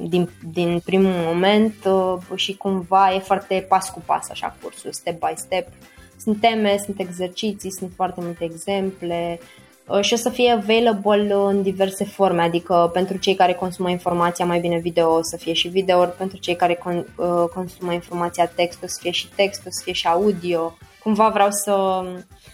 [0.03, 5.19] din, din primul moment uh, și cumva e foarte pas cu pas așa cursul, step
[5.19, 5.69] by step.
[6.17, 9.41] Sunt teme, sunt exerciții, sunt foarte multe exemple
[9.87, 14.45] uh, și o să fie available în diverse forme, adică pentru cei care consumă informația
[14.45, 18.47] mai bine video o să fie și video, pentru cei care con, uh, consumă informația
[18.47, 20.77] text o să fie și text, o să fie și audio.
[21.03, 22.05] Cumva vreau să,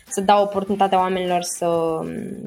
[0.08, 2.00] să dau oportunitatea oamenilor să,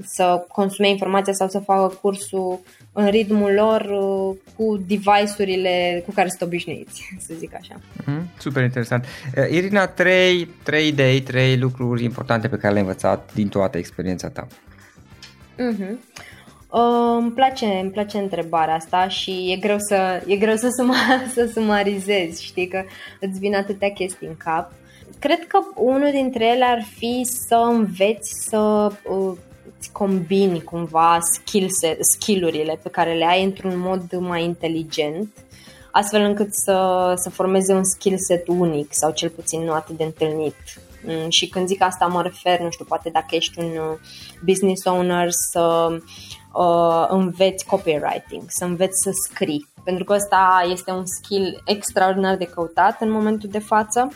[0.04, 2.60] să consume informația sau să facă cursul
[2.98, 7.76] în ritmul lor uh, cu device-urile cu care sunt obișnuiți, să zic așa.
[8.06, 9.06] Mm, super interesant.
[9.38, 14.30] Uh, Irina, trei, trei idei, trei lucruri importante pe care le-ai învățat din toată experiența
[14.30, 14.48] ta.
[15.54, 16.24] Mm-hmm.
[16.70, 20.96] Uh, îmi, place, îmi place întrebarea asta și e greu să, e greu să, suma,
[21.34, 22.84] să sumarizezi, știi că
[23.20, 24.72] îți vin atâtea chestii în cap.
[25.20, 29.38] Cred că unul dintre ele ar fi să înveți să uh,
[29.86, 35.30] îți combini cumva skill set, skill-urile pe care le ai într-un mod mai inteligent,
[35.92, 40.04] astfel încât să, să formeze un skill set unic sau cel puțin nu atât de
[40.04, 40.56] întâlnit.
[41.06, 43.98] Mm, și când zic asta mă refer, nu știu, poate dacă ești un uh,
[44.46, 45.88] business owner să
[46.54, 52.46] uh, înveți copywriting, să înveți să scrii, pentru că ăsta este un skill extraordinar de
[52.46, 54.12] căutat în momentul de față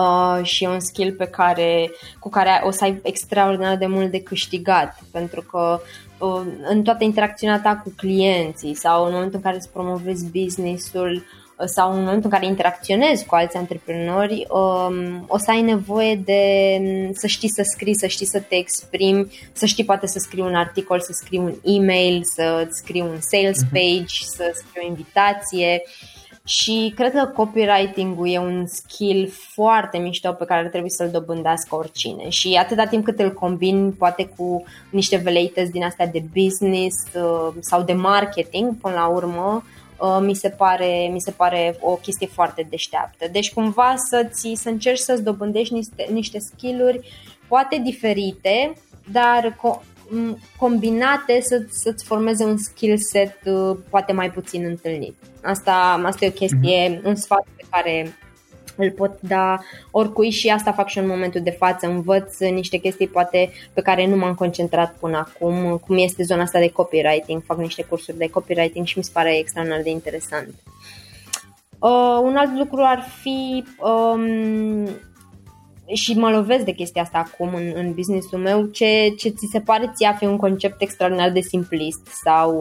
[0.00, 4.10] uh, și e un skill pe care, cu care o să ai extraordinar de mult
[4.10, 5.80] de câștigat, pentru că
[6.18, 11.24] uh, în toată interacțiunea ta cu clienții sau în momentul în care îți promovezi businessul
[11.56, 16.14] uh, sau în momentul în care interacționezi cu alți antreprenori, um, o să ai nevoie
[16.14, 16.42] de
[16.80, 20.42] um, să știi să scrii, să știi să te exprimi, să știi poate să scrii
[20.42, 23.72] un articol, să scrii un e-mail, să scrii un sales mhm.
[23.72, 25.82] page, să scrii o invitație.
[25.84, 31.10] Uh, și cred că copywriting-ul e un skill foarte mișto pe care ar trebui să-l
[31.10, 36.22] dobândească oricine și atâta timp cât îl combin poate cu niște veleități din astea de
[36.34, 39.64] business uh, sau de marketing până la urmă
[39.98, 43.26] uh, mi se pare, mi se pare o chestie foarte deșteaptă.
[43.32, 47.00] Deci cumva să-ți, să încerci să-ți dobândești niște, niște skill-uri
[47.48, 48.72] poate diferite,
[49.12, 49.56] dar
[50.56, 55.14] combinate să, să-ți formeze un skill set uh, poate mai puțin întâlnit.
[55.42, 57.04] Asta, asta e o chestie, mm-hmm.
[57.04, 58.14] un sfat pe care
[58.76, 59.58] îl pot da
[59.90, 61.86] oricui și asta fac și în momentul de față.
[61.86, 66.58] Învăț niște chestii poate pe care nu m-am concentrat până acum, cum este zona asta
[66.58, 67.42] de copywriting.
[67.44, 70.54] Fac niște cursuri de copywriting și mi se pare extraordinar de interesant.
[71.78, 74.88] Uh, un alt lucru ar fi um,
[75.92, 79.60] și mă lovesc de chestia asta acum în, în businessul meu, ce, ce ți se
[79.60, 82.52] pare ție a fi un concept extraordinar de simplist sau,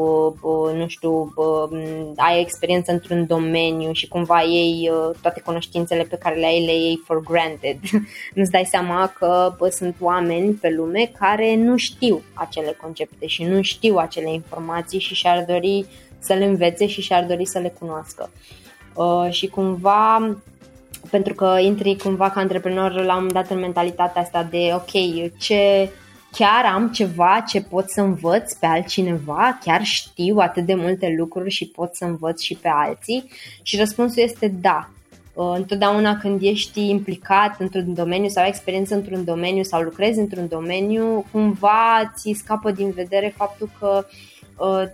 [0.41, 6.15] uh, nu știu, uh, ai experiență într-un domeniu și cumva ei uh, toate cunoștințele pe
[6.15, 7.77] care le ai le iei for granted.
[8.35, 13.43] Nu-ți dai seama că bă, sunt oameni pe lume care nu știu acele concepte și
[13.43, 15.85] nu știu acele informații și și-ar dori
[16.19, 18.29] să le învețe și și-ar dori să le cunoască.
[18.93, 20.35] Uh, și cumva
[21.09, 24.91] pentru că intri cumva ca antreprenor la un moment dat în mentalitatea asta de ok,
[25.37, 25.89] ce
[26.31, 31.49] chiar am ceva ce pot să învăț pe altcineva, chiar știu atât de multe lucruri
[31.49, 33.29] și pot să învăț și pe alții?
[33.61, 34.89] Și răspunsul este da.
[35.33, 40.47] Uh, întotdeauna când ești implicat într-un domeniu sau ai experiență într-un domeniu sau lucrezi într-un
[40.47, 44.38] domeniu, cumva ți scapă din vedere faptul că uh,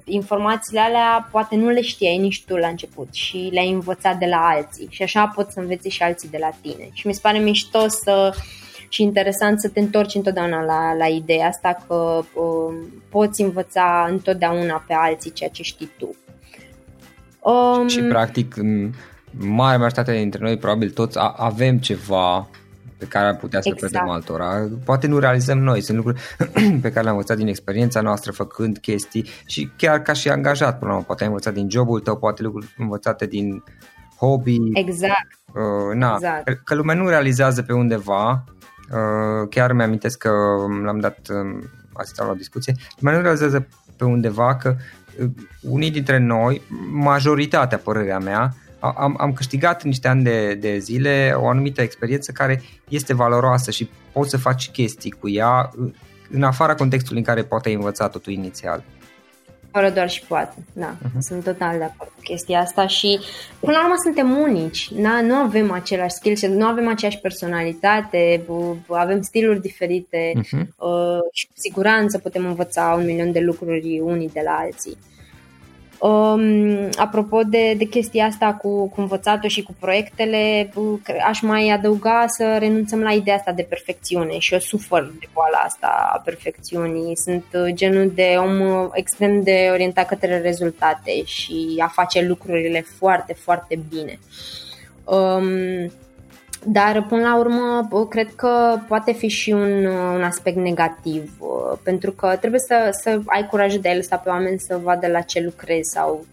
[0.04, 4.48] informațiile alea poate nu le știai nici tu la început și le-ai învățat de la
[4.48, 6.90] alții și așa pot să înveți și alții de la tine.
[6.94, 8.34] Și mi se pare mișto să
[8.90, 12.76] și interesant să te întorci întotdeauna la, la ideea asta că uh,
[13.10, 16.16] poți învăța întotdeauna pe alții ceea ce știi tu.
[17.40, 18.56] Um, și practic
[19.38, 22.48] mare majoritate dintre noi probabil toți avem ceva
[22.98, 23.92] pe care ar putea să exact.
[23.92, 24.68] predăm altora.
[24.86, 26.22] Poate nu realizăm noi, sunt lucruri
[26.82, 30.90] pe care le-am învățat din experiența noastră făcând chestii și chiar ca și angajat până
[30.90, 31.06] la urmă.
[31.06, 33.64] Poate ai învățat din jobul tău, poate lucruri învățate din
[34.18, 34.58] hobby.
[34.74, 35.28] Exact.
[35.48, 36.64] Uh, na, exact.
[36.64, 38.44] Că lumea nu realizează pe undeva,
[38.92, 40.32] uh, chiar mi-amintesc că
[40.84, 44.76] l-am dat uh, asistat la o discuție, lumea nu realizează pe undeva că
[45.20, 45.30] uh,
[45.62, 48.54] unii dintre noi, majoritatea părerea mea,
[48.98, 53.90] am, am câștigat niște ani de, de zile o anumită experiență care este valoroasă și
[54.12, 55.72] poți să faci chestii cu ea
[56.32, 58.84] în afara contextului în care poate ai învățat-o tu inițial.
[59.72, 61.20] Fără doar și poate, da, uh-huh.
[61.20, 63.20] sunt total de acord cu chestia asta și
[63.60, 65.22] până la urmă suntem unici, na?
[65.22, 68.46] nu avem același skill nu avem aceeași personalitate,
[68.90, 70.66] avem stiluri diferite uh-huh.
[71.32, 74.98] și cu siguranță putem învăța un milion de lucruri unii de la alții.
[76.00, 80.72] Um, apropo de, de chestia asta cu, cu învățatul și cu proiectele,
[81.28, 85.58] aș mai adăuga să renunțăm la ideea asta de perfecțiune și eu sufăr de boala
[85.58, 87.18] asta a perfecțiunii.
[87.18, 92.86] Sunt uh, genul de om uh, extrem de orientat către rezultate și a face lucrurile
[92.98, 94.20] foarte, foarte bine.
[95.04, 95.92] Um,
[96.66, 101.32] dar, până la urmă, cred că poate fi și un, un aspect negativ,
[101.84, 105.22] pentru că trebuie să, să ai curajul de a lăsa pe oameni să vadă la
[105.22, 106.26] ce lucrezi sau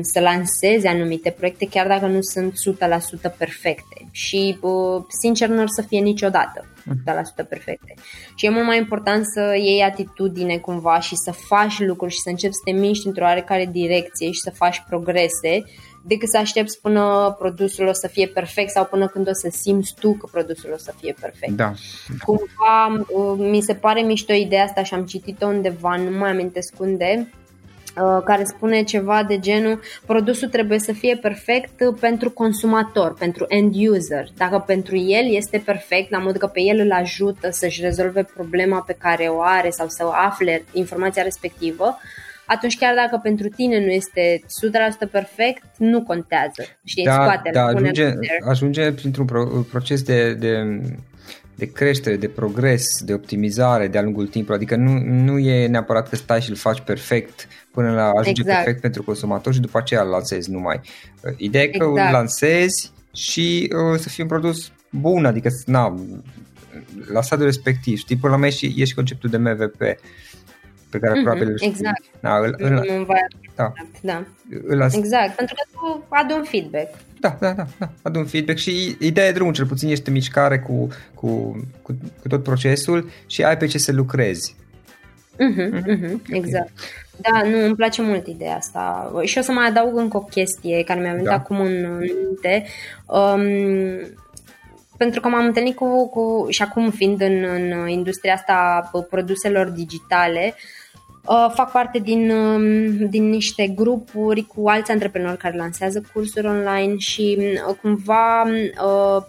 [0.00, 2.52] să lansezi anumite proiecte, chiar dacă nu sunt
[3.30, 4.08] 100% perfecte.
[4.10, 4.58] Și,
[5.20, 6.64] sincer, nu or să fie niciodată
[7.44, 7.94] 100% perfecte.
[8.34, 12.28] Și e mult mai important să iei atitudine cumva și să faci lucruri și să
[12.28, 15.64] începi să te miști într-o oarecare direcție și să faci progrese
[16.02, 19.94] decât să aștepți până produsul o să fie perfect sau până când o să simți
[20.00, 21.52] tu că produsul o să fie perfect.
[21.52, 21.72] Da.
[22.24, 26.74] Cumva uh, mi se pare mișto ideea asta și am citit-o undeva, nu mai amintesc
[26.78, 27.28] unde,
[27.96, 33.74] uh, care spune ceva de genul produsul trebuie să fie perfect pentru consumator, pentru end
[33.88, 34.28] user.
[34.36, 38.80] Dacă pentru el este perfect, la mod că pe el îl ajută să-și rezolve problema
[38.86, 41.98] pe care o are sau să afle informația respectivă,
[42.54, 44.40] atunci chiar dacă pentru tine nu este
[45.06, 46.62] 100% perfect, nu contează.
[46.84, 48.12] Știi, da, scoate da, ajunge,
[48.48, 49.26] ajunge printr-un
[49.70, 50.80] proces de, de,
[51.54, 54.56] de creștere, de progres, de optimizare de-a lungul timpului.
[54.56, 58.56] Adică nu, nu e neapărat că stai și îl faci perfect până la ajunge exact.
[58.56, 60.80] perfect pentru consumator și după aceea îl lansezi numai.
[61.36, 62.06] Ideea e că exact.
[62.06, 65.94] îl lansezi și uh, să fie un produs bun, adică na,
[67.12, 67.98] la stadiul respectiv.
[67.98, 69.82] Știi, până la urmă e și conceptul de MVP
[70.90, 72.02] pe care mm-hmm, probabil Exact.
[72.20, 73.06] Da, îl, îl, îl,
[73.54, 73.72] da.
[74.00, 74.24] da.
[74.66, 76.94] Îl exact, pentru că tu adu un feedback.
[77.20, 80.58] Da, da, da, da, adu un feedback și ideea e drumul, cel puțin ești mișcare
[80.58, 81.28] cu, cu,
[81.82, 84.56] cu, cu tot procesul și ai pe ce să lucrezi.
[85.34, 86.70] Mm-hmm, mm-hmm, exact.
[87.16, 89.12] Da, nu, îmi place mult ideea asta.
[89.24, 91.34] Și o să mai adaug încă o chestie care mi-a venit da.
[91.34, 92.66] acum în minte.
[93.06, 93.42] Um,
[94.96, 100.54] pentru că m-am întâlnit cu, cu și acum fiind în, în industria asta produselor digitale,
[100.54, 100.79] uh, Uh,
[101.54, 107.38] fac parte din, um, din niște grupuri cu alți antreprenori care lansează cursuri online și
[107.40, 109.22] uh, cumva uh,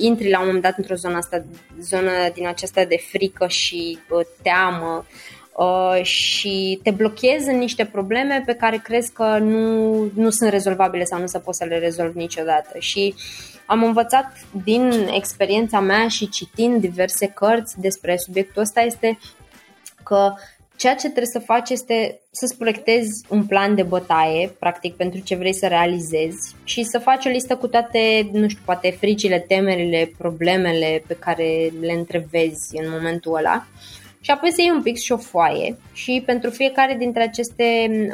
[0.00, 1.44] intri la un moment dat într-o zonă, asta,
[1.80, 5.06] zonă din aceasta de frică și uh, teamă
[5.56, 11.04] uh, și te blochezi în niște probleme pe care crezi că nu, nu sunt rezolvabile
[11.04, 12.78] sau nu se poți să le rezolvi niciodată.
[12.78, 13.14] Și
[13.66, 14.32] am învățat
[14.64, 19.18] din experiența mea și citind diverse cărți despre subiectul ăsta este
[20.02, 20.32] că
[20.76, 25.36] Ceea ce trebuie să faci este să-ți proiectezi un plan de bătaie, practic, pentru ce
[25.36, 30.12] vrei să realizezi și să faci o listă cu toate, nu știu, poate fricile, temerile,
[30.18, 33.66] problemele pe care le întrevezi în momentul ăla.
[34.20, 37.64] Și apoi să iei un pic și o foaie și pentru fiecare dintre aceste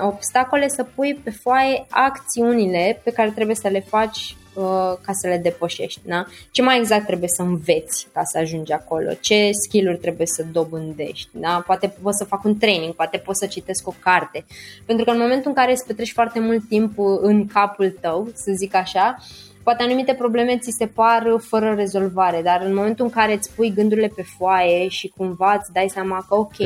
[0.01, 5.27] obstacole să pui pe foaie acțiunile pe care trebuie să le faci Uh, ca să
[5.27, 6.01] le depășești.
[6.05, 6.27] Da?
[6.51, 9.13] Ce mai exact trebuie să înveți ca să ajungi acolo?
[9.21, 11.29] Ce skill-uri trebuie să dobândești?
[11.33, 11.63] Da?
[11.67, 14.45] Poate pot să fac un training, poate pot să citesc o carte.
[14.87, 18.53] Pentru că în momentul în care îți petreci foarte mult timp în capul tău, să
[18.55, 19.17] zic așa,
[19.63, 23.73] poate anumite probleme ți se par fără rezolvare, dar în momentul în care îți pui
[23.75, 26.59] gândurile pe foaie și cumva îți dai seama că ok,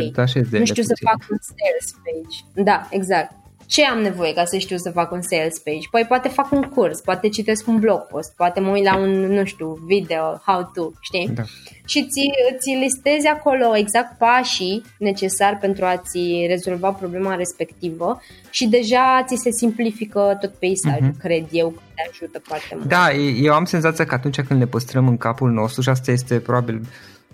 [0.50, 2.64] nu știu să fac un sales page.
[2.64, 3.32] Da, exact
[3.66, 5.88] ce am nevoie ca să știu să fac un sales page?
[5.90, 9.10] Păi poate fac un curs, poate citesc un blog post, poate mă uit la un,
[9.10, 11.28] nu știu, video, how to, știi?
[11.34, 11.42] Da.
[11.84, 19.24] Și ți, ți listezi acolo exact pașii necesari pentru a-ți rezolva problema respectivă și deja
[19.26, 21.22] ți se simplifică tot peisajul, uh-huh.
[21.22, 22.88] cred eu, că te ajută foarte mult.
[22.88, 23.12] Da,
[23.42, 26.80] eu am senzația că atunci când le păstrăm în capul nostru și asta este probabil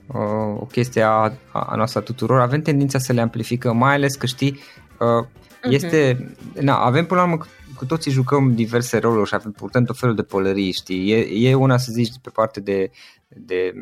[0.07, 4.15] uh, o chestie a, a noastră a tuturor, avem tendința să le amplificăm, mai ales
[4.15, 4.59] că știi,
[4.99, 5.27] uh,
[5.63, 5.71] Uh-huh.
[5.71, 6.29] Este,
[6.61, 7.45] na, avem până la urmă
[7.83, 11.11] cu toții jucăm diverse roluri și avem purtăm tot felul de pălării, știi?
[11.11, 12.91] E, e una să zici pe parte de,
[13.29, 13.73] de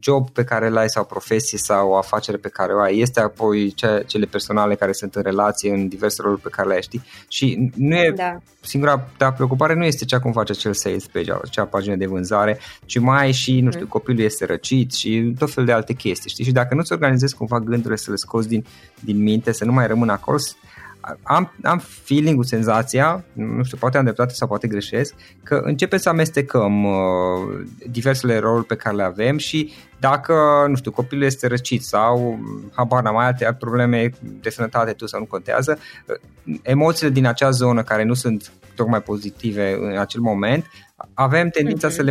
[0.00, 2.98] job pe care îl ai sau profesie sau o afacere pe care o ai.
[2.98, 6.74] Este apoi ce, cele personale care sunt în relație în diverse roluri pe care le
[6.74, 7.02] ai, știi?
[7.28, 8.38] Și nu e da.
[8.60, 12.58] singura ta preocupare nu este cea cum face acel sales page, acea pagină de vânzare,
[12.84, 13.88] ci mai ai și, nu știu, mm.
[13.88, 16.44] copilul este răcit și tot felul de alte chestii, știi?
[16.44, 18.64] Și dacă nu-ți organizezi cumva gândurile să le scoți din,
[19.00, 20.38] din minte, să nu mai rămână acolo,
[21.22, 26.08] am, am feeling-ul, senzația, nu știu, poate am dreptate sau poate greșesc, că începe să
[26.08, 26.92] amestecăm uh,
[27.90, 30.34] diversele roluri pe care le avem și dacă,
[30.68, 32.38] nu știu, copilul este răcit sau
[32.74, 37.50] habar n-am mai alte probleme de sănătate tu sau nu contează, uh, emoțiile din acea
[37.50, 40.66] zonă care nu sunt tocmai pozitive în acel moment,
[41.14, 41.92] avem tendința mm-hmm.
[41.92, 42.10] să le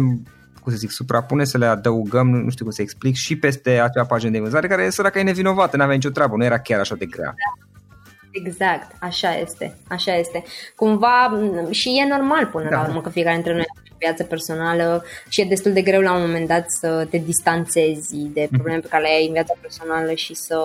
[0.68, 4.06] cum să zic, suprapune, să le adăugăm, nu știu cum să explic, și peste acea
[4.06, 7.06] pagină de vânzare care săraca e nevinovată, n-avea nicio treabă, nu era chiar așa de
[7.06, 7.26] grea.
[7.26, 7.66] Da.
[8.32, 10.43] Exact, așa este, așa este.
[10.75, 12.75] Cumva și e normal până da.
[12.75, 16.14] la urmă că fiecare dintre noi are viață personală și e destul de greu la
[16.14, 18.54] un moment dat să te distanțezi de mhm.
[18.54, 20.60] probleme pe care le ai în viața personală și să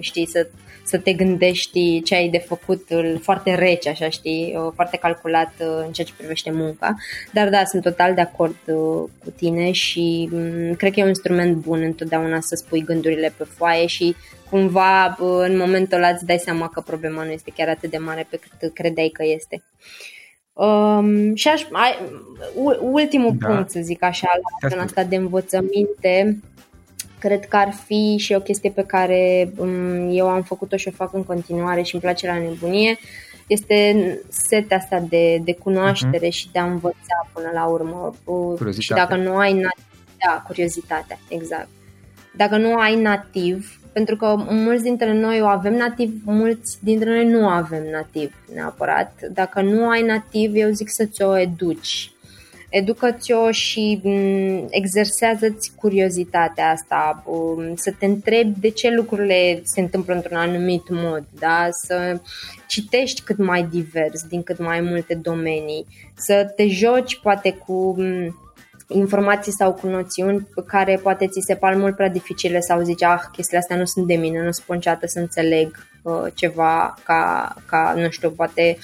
[0.00, 0.46] știi să,
[0.84, 2.88] să te gândești ce ai de făcut
[3.20, 6.96] foarte rece, așa știi, foarte calculat uh, în ceea ce privește munca.
[7.32, 10.28] Dar da, sunt total de acord uh, cu tine și
[10.76, 14.16] cred că e un instrument bun întotdeauna să spui gândurile pe foaie și
[14.50, 18.26] cumva în momentul ăla îți dai seama că problema nu este chiar atât de mare
[18.30, 19.62] pe cât credeai că este.
[20.58, 21.98] Um, și aș, ai,
[22.80, 23.46] ultimul da.
[23.46, 24.28] punct, să zic așa,
[24.60, 26.40] la zona asta de învățăminte,
[27.18, 30.90] cred că ar fi și o chestie pe care um, eu am făcut-o și o
[30.90, 32.98] fac în continuare și îmi place la nebunie,
[33.46, 36.32] este setea asta de, de cunoaștere uh-huh.
[36.32, 38.14] și de a învăța până la urmă.
[38.78, 39.84] Și dacă nu ai nativ,
[40.26, 41.68] da, curiozitatea, exact.
[42.36, 47.26] Dacă nu ai nativ, pentru că mulți dintre noi o avem nativ, mulți dintre noi
[47.26, 49.20] nu avem nativ neapărat.
[49.32, 52.12] Dacă nu ai nativ, eu zic să ți-o educi.
[52.68, 60.14] Educă-ți-o și mm, exersează-ți curiozitatea asta, um, să te întrebi de ce lucrurile se întâmplă
[60.14, 61.68] într-un anumit mod, da?
[61.70, 62.20] să
[62.66, 65.86] citești cât mai divers din cât mai multe domenii,
[66.16, 68.47] să te joci poate cu mm,
[68.88, 73.02] informații sau cu noțiuni pe care poate ți se par mult prea dificile sau zici,
[73.02, 77.54] ah, chestiile astea nu sunt de mine, nu sunt niciodată să înțeleg uh, ceva ca,
[77.66, 78.78] ca, nu știu, poate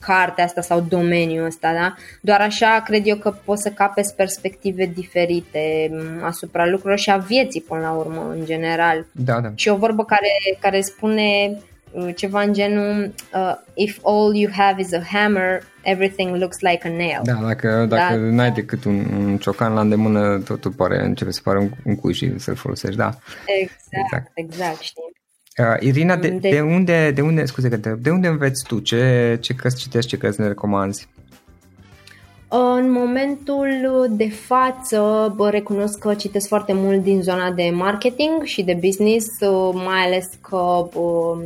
[0.00, 1.94] cartea asta sau domeniul ăsta, da?
[2.20, 7.16] Doar așa cred eu că poți să capezi perspective diferite mm, asupra lucrurilor și a
[7.16, 9.06] vieții până la urmă, în general.
[9.12, 9.50] Da, da.
[9.54, 11.62] Și o vorbă care, care spune uh,
[12.14, 16.90] ceva în genul uh, If all you have is a hammer, everything looks like a
[16.90, 17.20] nail.
[17.22, 18.30] Da, dacă, dacă da.
[18.30, 22.12] n-ai decât un, un ciocan la îndemână, totul pare, începe să pare un, un cui
[22.12, 23.10] și să-l folosești, da.
[23.46, 25.12] Exact, exact, exact știi.
[25.58, 28.78] Uh, Irina, de, de, de, unde, de unde, scuze că de unde înveți tu?
[28.78, 31.08] Ce, ce cărți citești, ce cărți ne recomanzi?
[32.48, 38.62] În momentul de față bă, recunosc că citesc foarte mult din zona de marketing și
[38.62, 41.36] de business, uh, mai ales că bă,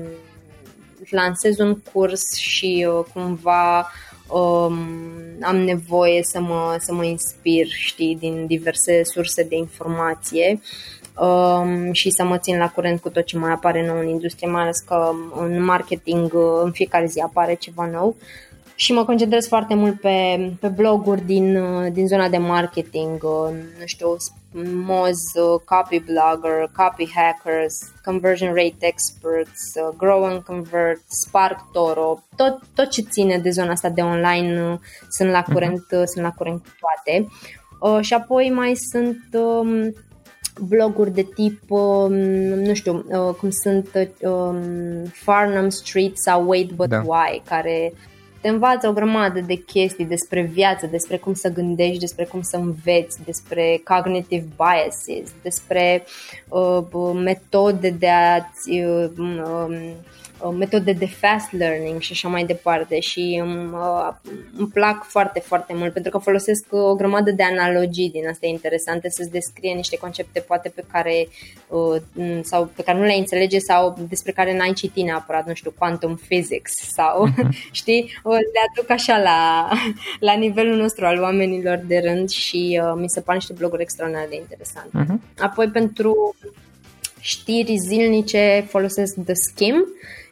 [1.11, 3.91] lansez un curs și uh, cumva
[4.29, 4.79] um,
[5.41, 10.61] am nevoie să mă, să mă inspir, știi, din diverse surse de informație
[11.21, 14.51] um, și să mă țin la curent cu tot ce mai apare nou în industrie,
[14.51, 18.17] mai ales că în marketing uh, în fiecare zi apare ceva nou
[18.77, 23.55] și mă concentrez foarte mult pe, pe bloguri din, uh, din zona de marketing, uh,
[23.79, 24.17] nu știu,
[24.65, 25.19] Moz,
[25.65, 33.03] Copy Blogger, Copy Hackers, Conversion Rate Experts, Grow and Convert, Spark Toro, tot, tot ce
[33.03, 36.05] ține de zona asta de online sunt la curent, uh-huh.
[36.05, 37.27] sunt la curent cu toate.
[37.81, 39.95] Uh, și apoi mai sunt um,
[40.69, 43.89] bloguri de tip, um, nu știu, uh, cum sunt
[44.21, 47.03] um, Farnham Street sau Wait But da.
[47.07, 47.93] Why, care
[48.47, 52.57] te învață o grămadă de chestii despre viață, despre cum să gândești, despre cum să
[52.57, 56.05] înveți, despre cognitive biases, despre
[56.49, 59.91] uh, metode de a-ți uh, um, uh,
[60.59, 65.93] metode de fast learning și așa mai departe și uh, îmi plac foarte, foarte mult
[65.93, 70.69] pentru că folosesc o grămadă de analogii din astea interesante să-ți descrie niște concepte poate
[70.69, 71.29] pe care
[71.69, 75.73] uh, sau pe care nu le înțelege sau despre care n-ai citit neapărat, nu știu,
[75.79, 77.49] quantum physics sau, uh-huh.
[77.81, 79.69] știi, le aduc așa la,
[80.29, 84.27] la nivelul nostru al oamenilor de rând și uh, mi se par niște bloguri extraordinar
[84.29, 85.05] de interesante.
[85.05, 85.39] Uh-huh.
[85.39, 86.35] Apoi pentru
[87.21, 89.87] știri zilnice folosesc The Skim.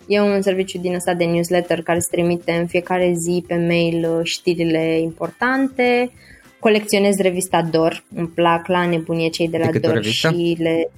[0.06, 4.08] E un serviciu din ăsta de newsletter care se trimite în fiecare zi pe mail
[4.10, 6.10] uh, știrile importante.
[6.58, 10.90] Colecționez revista Dor, îmi plac la nebunie cei de la de Dor și le,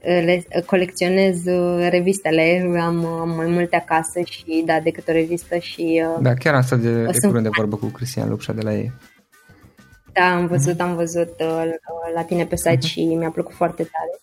[0.00, 6.02] le colecționez uh, revistele, am, am mai multe acasă și da, decât o revistă și...
[6.16, 8.92] Uh, da, chiar asta de, de curând de vorbă cu Cristian Lupșa de la ei.
[10.12, 11.34] Da, am văzut, am văzut
[12.14, 12.90] la tine pe site uh-huh.
[12.90, 14.20] și mi-a plăcut foarte tare.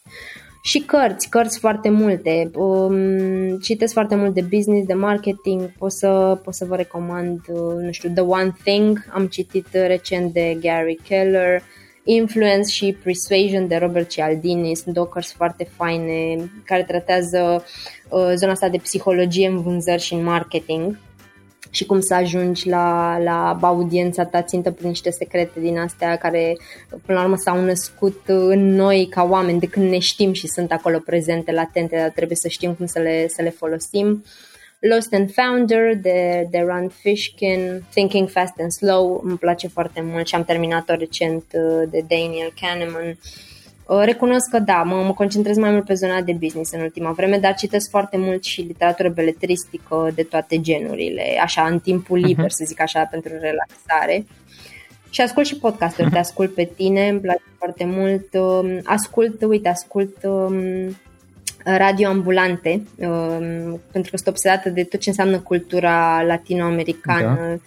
[0.62, 2.52] Și cărți, cărți foarte multe.
[2.56, 5.72] Um, citesc foarte mult de business, de marketing.
[5.78, 9.06] Pot să, pot să vă recomand, uh, nu știu, The One Thing.
[9.14, 11.62] Am citit recent de Gary Keller.
[12.04, 16.36] Influence și Persuasion de Robert Cialdini sunt două cărți foarte faine
[16.66, 17.64] care tratează
[18.10, 20.98] uh, zona asta de psihologie în vânzări și în marketing
[21.70, 26.58] și cum să ajungi la, la audiența ta țintă prin niște secrete din astea care
[27.06, 30.72] până la urmă s-au născut în noi ca oameni de când ne știm și sunt
[30.72, 34.24] acolo prezente, latente, dar trebuie să știm cum să le, să le folosim.
[34.80, 40.28] Lost and Founder de, de Rand Fishkin, Thinking Fast and Slow, îmi place foarte mult
[40.28, 43.08] și am terminat-o recent uh, de Daniel Kahneman.
[43.08, 43.59] Uh, Uh,
[43.98, 47.38] recunosc că da, mă, mă concentrez mai mult pe zona de business în ultima vreme,
[47.38, 52.28] dar citesc foarte mult și literatură beletristică de toate genurile, așa, în timpul mhm.
[52.28, 52.58] liber, uh-huh.
[52.58, 54.26] să zic așa, pentru relaxare.
[55.10, 56.12] Și ascult și podcasturi, uh-huh.
[56.12, 58.28] te ascult pe tine, îmi place foarte mult.
[58.34, 60.98] Um, ascult, uite, ascult um,
[61.64, 67.60] radio ambulante, um, pentru că sunt obsedată de tot ce înseamnă cultura latinoamericană, da Uh,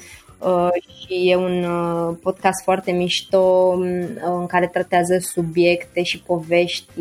[1.01, 3.85] și e un uh, podcast foarte mișto um,
[4.39, 7.01] în care tratează subiecte și povești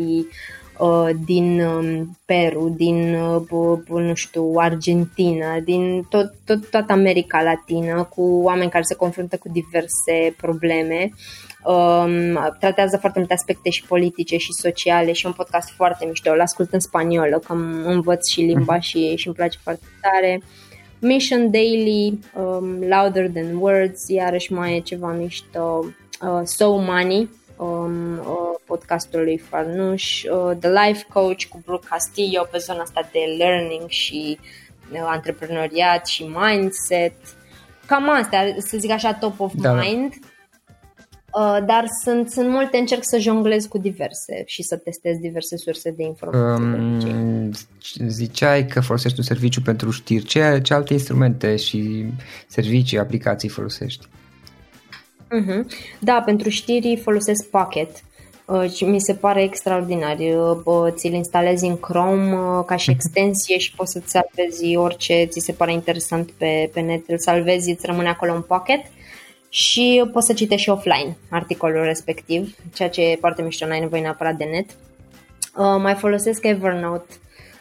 [0.78, 3.16] uh, din um, Peru, din,
[3.88, 9.48] nu știu, Argentina, din tot, tot, toată America Latină, cu oameni care se confruntă cu
[9.48, 11.10] diverse probleme.
[11.64, 16.30] Um, tratează foarte multe aspecte și politice și sociale și un podcast foarte mișto.
[16.30, 17.52] Îl ascult în spaniolă, că
[17.84, 18.82] învăț și limba mhm.
[18.82, 20.40] și, și îmi place foarte tare.
[20.40, 20.71] Uh,
[21.02, 25.84] Mission Daily, um, Louder Than Words, iarăși mai e ceva mișto,
[26.20, 32.48] uh, So Money, um, uh, podcastul lui Farnuș, uh, The Life Coach cu Brooke Castillo
[32.50, 34.38] pe zona asta de learning și
[34.92, 37.14] uh, antreprenoriat și mindset.
[37.86, 39.80] Cam astea, să zic așa, top of da, da.
[39.80, 40.14] mind.
[41.32, 45.56] Da Uh, dar sunt, sunt multe, încerc să jonglez cu diverse și să testez diverse
[45.56, 47.10] surse de informații.
[47.10, 47.50] Um,
[48.06, 50.24] ziceai că folosești un serviciu pentru știri.
[50.24, 52.06] Ce, ce alte instrumente și
[52.48, 54.06] servicii, aplicații folosești?
[54.06, 55.64] Uh-huh.
[55.98, 57.90] Da, pentru știri folosesc Pocket
[58.44, 60.16] uh, și mi se pare extraordinar.
[60.64, 62.98] Uh, ți-l instalezi în Chrome uh, ca și mhm.
[62.98, 67.70] extensie și poți să-ți salvezi orice ți se pare interesant pe, pe net, îl salvezi,
[67.70, 68.80] îți rămâne acolo în Pocket
[69.54, 74.02] și poți să citești și offline articolul respectiv, ceea ce e foarte mișto, n-ai nevoie
[74.02, 74.70] neapărat de net.
[75.56, 77.14] Uh, mai folosesc Evernote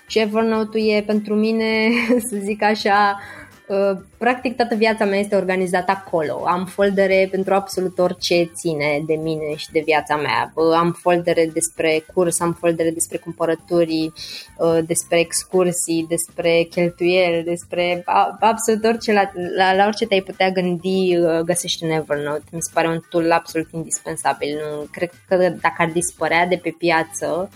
[0.08, 1.90] și Evernote-ul e pentru mine,
[2.30, 3.41] să zic așa, Uh,
[4.18, 6.44] practic toată viața mea este organizată acolo.
[6.48, 10.52] Am foldere pentru absolut orice ține de mine și de viața mea.
[10.56, 14.12] Uh, am foldere despre curs, am foldere despre cumpărături,
[14.58, 18.04] uh, despre excursii, despre cheltuieli, despre
[18.40, 22.44] absolut orice, la, la, la orice te-ai putea gândi, găsești în Evernote.
[22.52, 24.58] Mi se pare un tool absolut indispensabil.
[24.72, 27.50] Nu, cred că dacă ar dispărea de pe piață,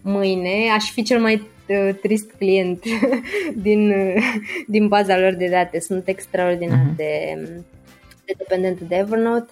[0.00, 2.82] mâine aș fi cel mai Uh, trist client
[3.66, 4.22] din, uh,
[4.66, 5.80] din baza lor de date.
[5.80, 6.96] Sunt extraordinar uh-huh.
[6.96, 7.38] de,
[8.24, 9.50] de dependent de Evernote.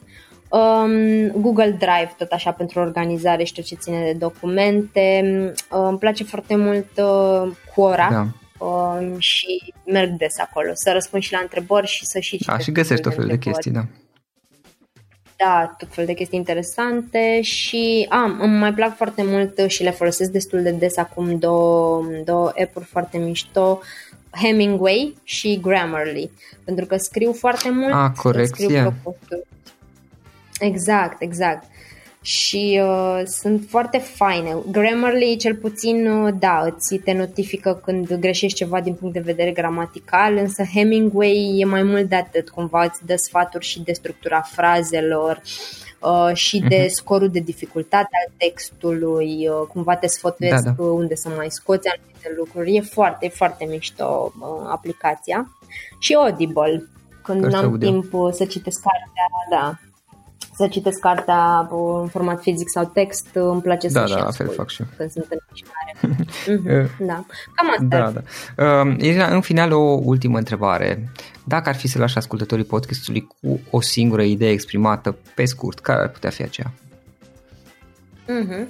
[0.49, 5.23] Um, Google Drive, tot așa, pentru organizare și tot ce ține de documente.
[5.71, 8.09] Uh, îmi place foarte mult uh, Quora.
[8.11, 8.27] Da.
[8.67, 12.73] Um, și merg des acolo, să răspund și la întrebări și să și A, și
[12.73, 13.85] găsești tot felul de chestii, da
[15.37, 19.91] da, tot fel de chestii interesante și am, îmi mai plac foarte mult și le
[19.91, 23.81] folosesc destul de des acum două, două app-uri foarte mișto,
[24.43, 26.31] Hemingway și Grammarly,
[26.65, 27.93] pentru că scriu foarte mult.
[27.95, 28.95] Ah, corecție.
[30.61, 31.65] Exact, exact
[32.27, 34.57] și uh, sunt foarte faine.
[34.71, 39.51] Grammarly, cel puțin, uh, da, îți te notifică când greșești ceva din punct de vedere
[39.51, 44.41] gramatical, însă Hemingway e mai mult de atât, cumva îți dă sfaturi și de structura
[44.41, 45.43] frazelor,
[46.01, 46.89] uh, și de uh-huh.
[46.89, 50.85] scorul de dificultate al textului, uh, cumva te sfătuiesc da, da.
[50.85, 52.77] unde să mai scoți anumite lucruri.
[52.77, 55.57] E foarte, foarte mișto uh, aplicația.
[55.99, 56.89] Și Audible,
[57.23, 59.79] când nu am timp să citesc cartea, da,
[60.57, 61.69] să citesc cartea
[62.01, 65.11] în format fizic sau text, îmi place da, să da, și fel fac și când
[65.11, 66.19] sunt în mișcare.
[66.27, 67.25] mm-hmm, da,
[67.55, 67.85] cam asta.
[67.89, 68.83] Da, da.
[68.83, 71.09] Uh, Irina, în final o ultimă întrebare.
[71.45, 76.03] Dacă ar fi să lași ascultătorii podcastului cu o singură idee exprimată pe scurt, care
[76.03, 76.73] ar putea fi aceea?
[78.25, 78.69] Mm-hmm.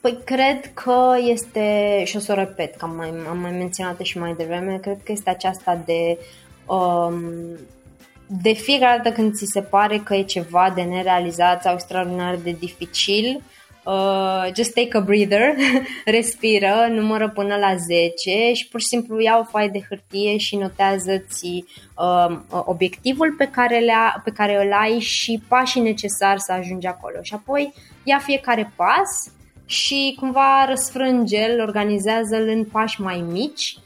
[0.00, 3.98] Păi cred că este, și o să o repet, că am mai, am mai menționat
[4.00, 6.18] și mai devreme, cred că este aceasta de
[6.66, 7.22] um,
[8.28, 12.56] de fiecare dată când ți se pare că e ceva de nerealizat sau extraordinar de
[12.58, 13.42] dificil,
[13.84, 15.54] uh, just take a breather,
[16.16, 20.56] respiră, numără până la 10 și pur și simplu ia o foaie de hârtie și
[20.56, 21.64] notează-ți
[21.96, 27.16] uh, obiectivul pe care, le-a, pe care îl ai și pașii necesari să ajungi acolo.
[27.22, 27.72] Și apoi
[28.02, 29.32] ia fiecare pas
[29.66, 33.76] și cumva răsfrânge-l, organizează-l în pași mai mici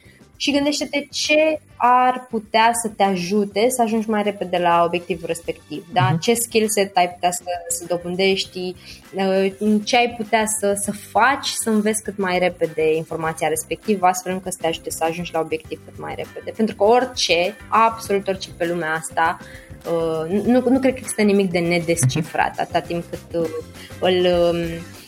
[0.42, 5.86] și gândește-te ce ar putea să te ajute să ajungi mai repede la obiectivul respectiv.
[5.92, 6.14] Da?
[6.14, 6.18] Uh-huh.
[6.20, 8.74] Ce skill set ai putea să, să dobândești,
[9.14, 14.32] uh, ce ai putea să, să faci să înveți cât mai repede informația respectivă, astfel
[14.32, 16.52] încât să te ajute să ajungi la obiectiv cât mai repede.
[16.56, 19.38] Pentru că orice, absolut orice pe lumea asta,
[19.86, 23.48] uh, nu, nu cred că există nimic de nedescifrat, atâta timp cât uh,
[24.00, 25.01] îl um, uh,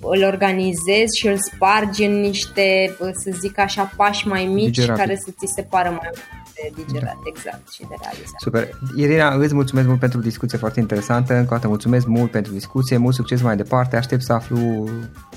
[0.00, 5.00] îl organizezi și îl spargi în niște, uh, să zic așa, pași mai mici Digerate.
[5.00, 6.10] care să ți se pară mai
[6.54, 7.20] de digerat, da.
[7.24, 8.40] exact, și de realizat.
[8.40, 8.68] Super.
[8.96, 11.34] Irina, îți mulțumesc mult pentru discuție foarte interesantă.
[11.34, 13.96] Încă o dată mulțumesc mult pentru discuție, mult succes mai departe.
[13.96, 14.88] Aștept să aflu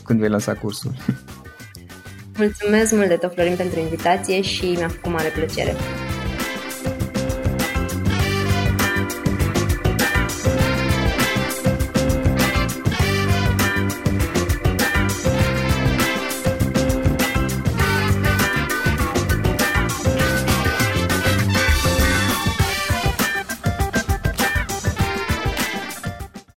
[0.04, 0.92] când vei lansa cursul.
[2.38, 5.76] Mulțumesc mult de tot, Florin, pentru invitație și mi-a făcut mare plăcere.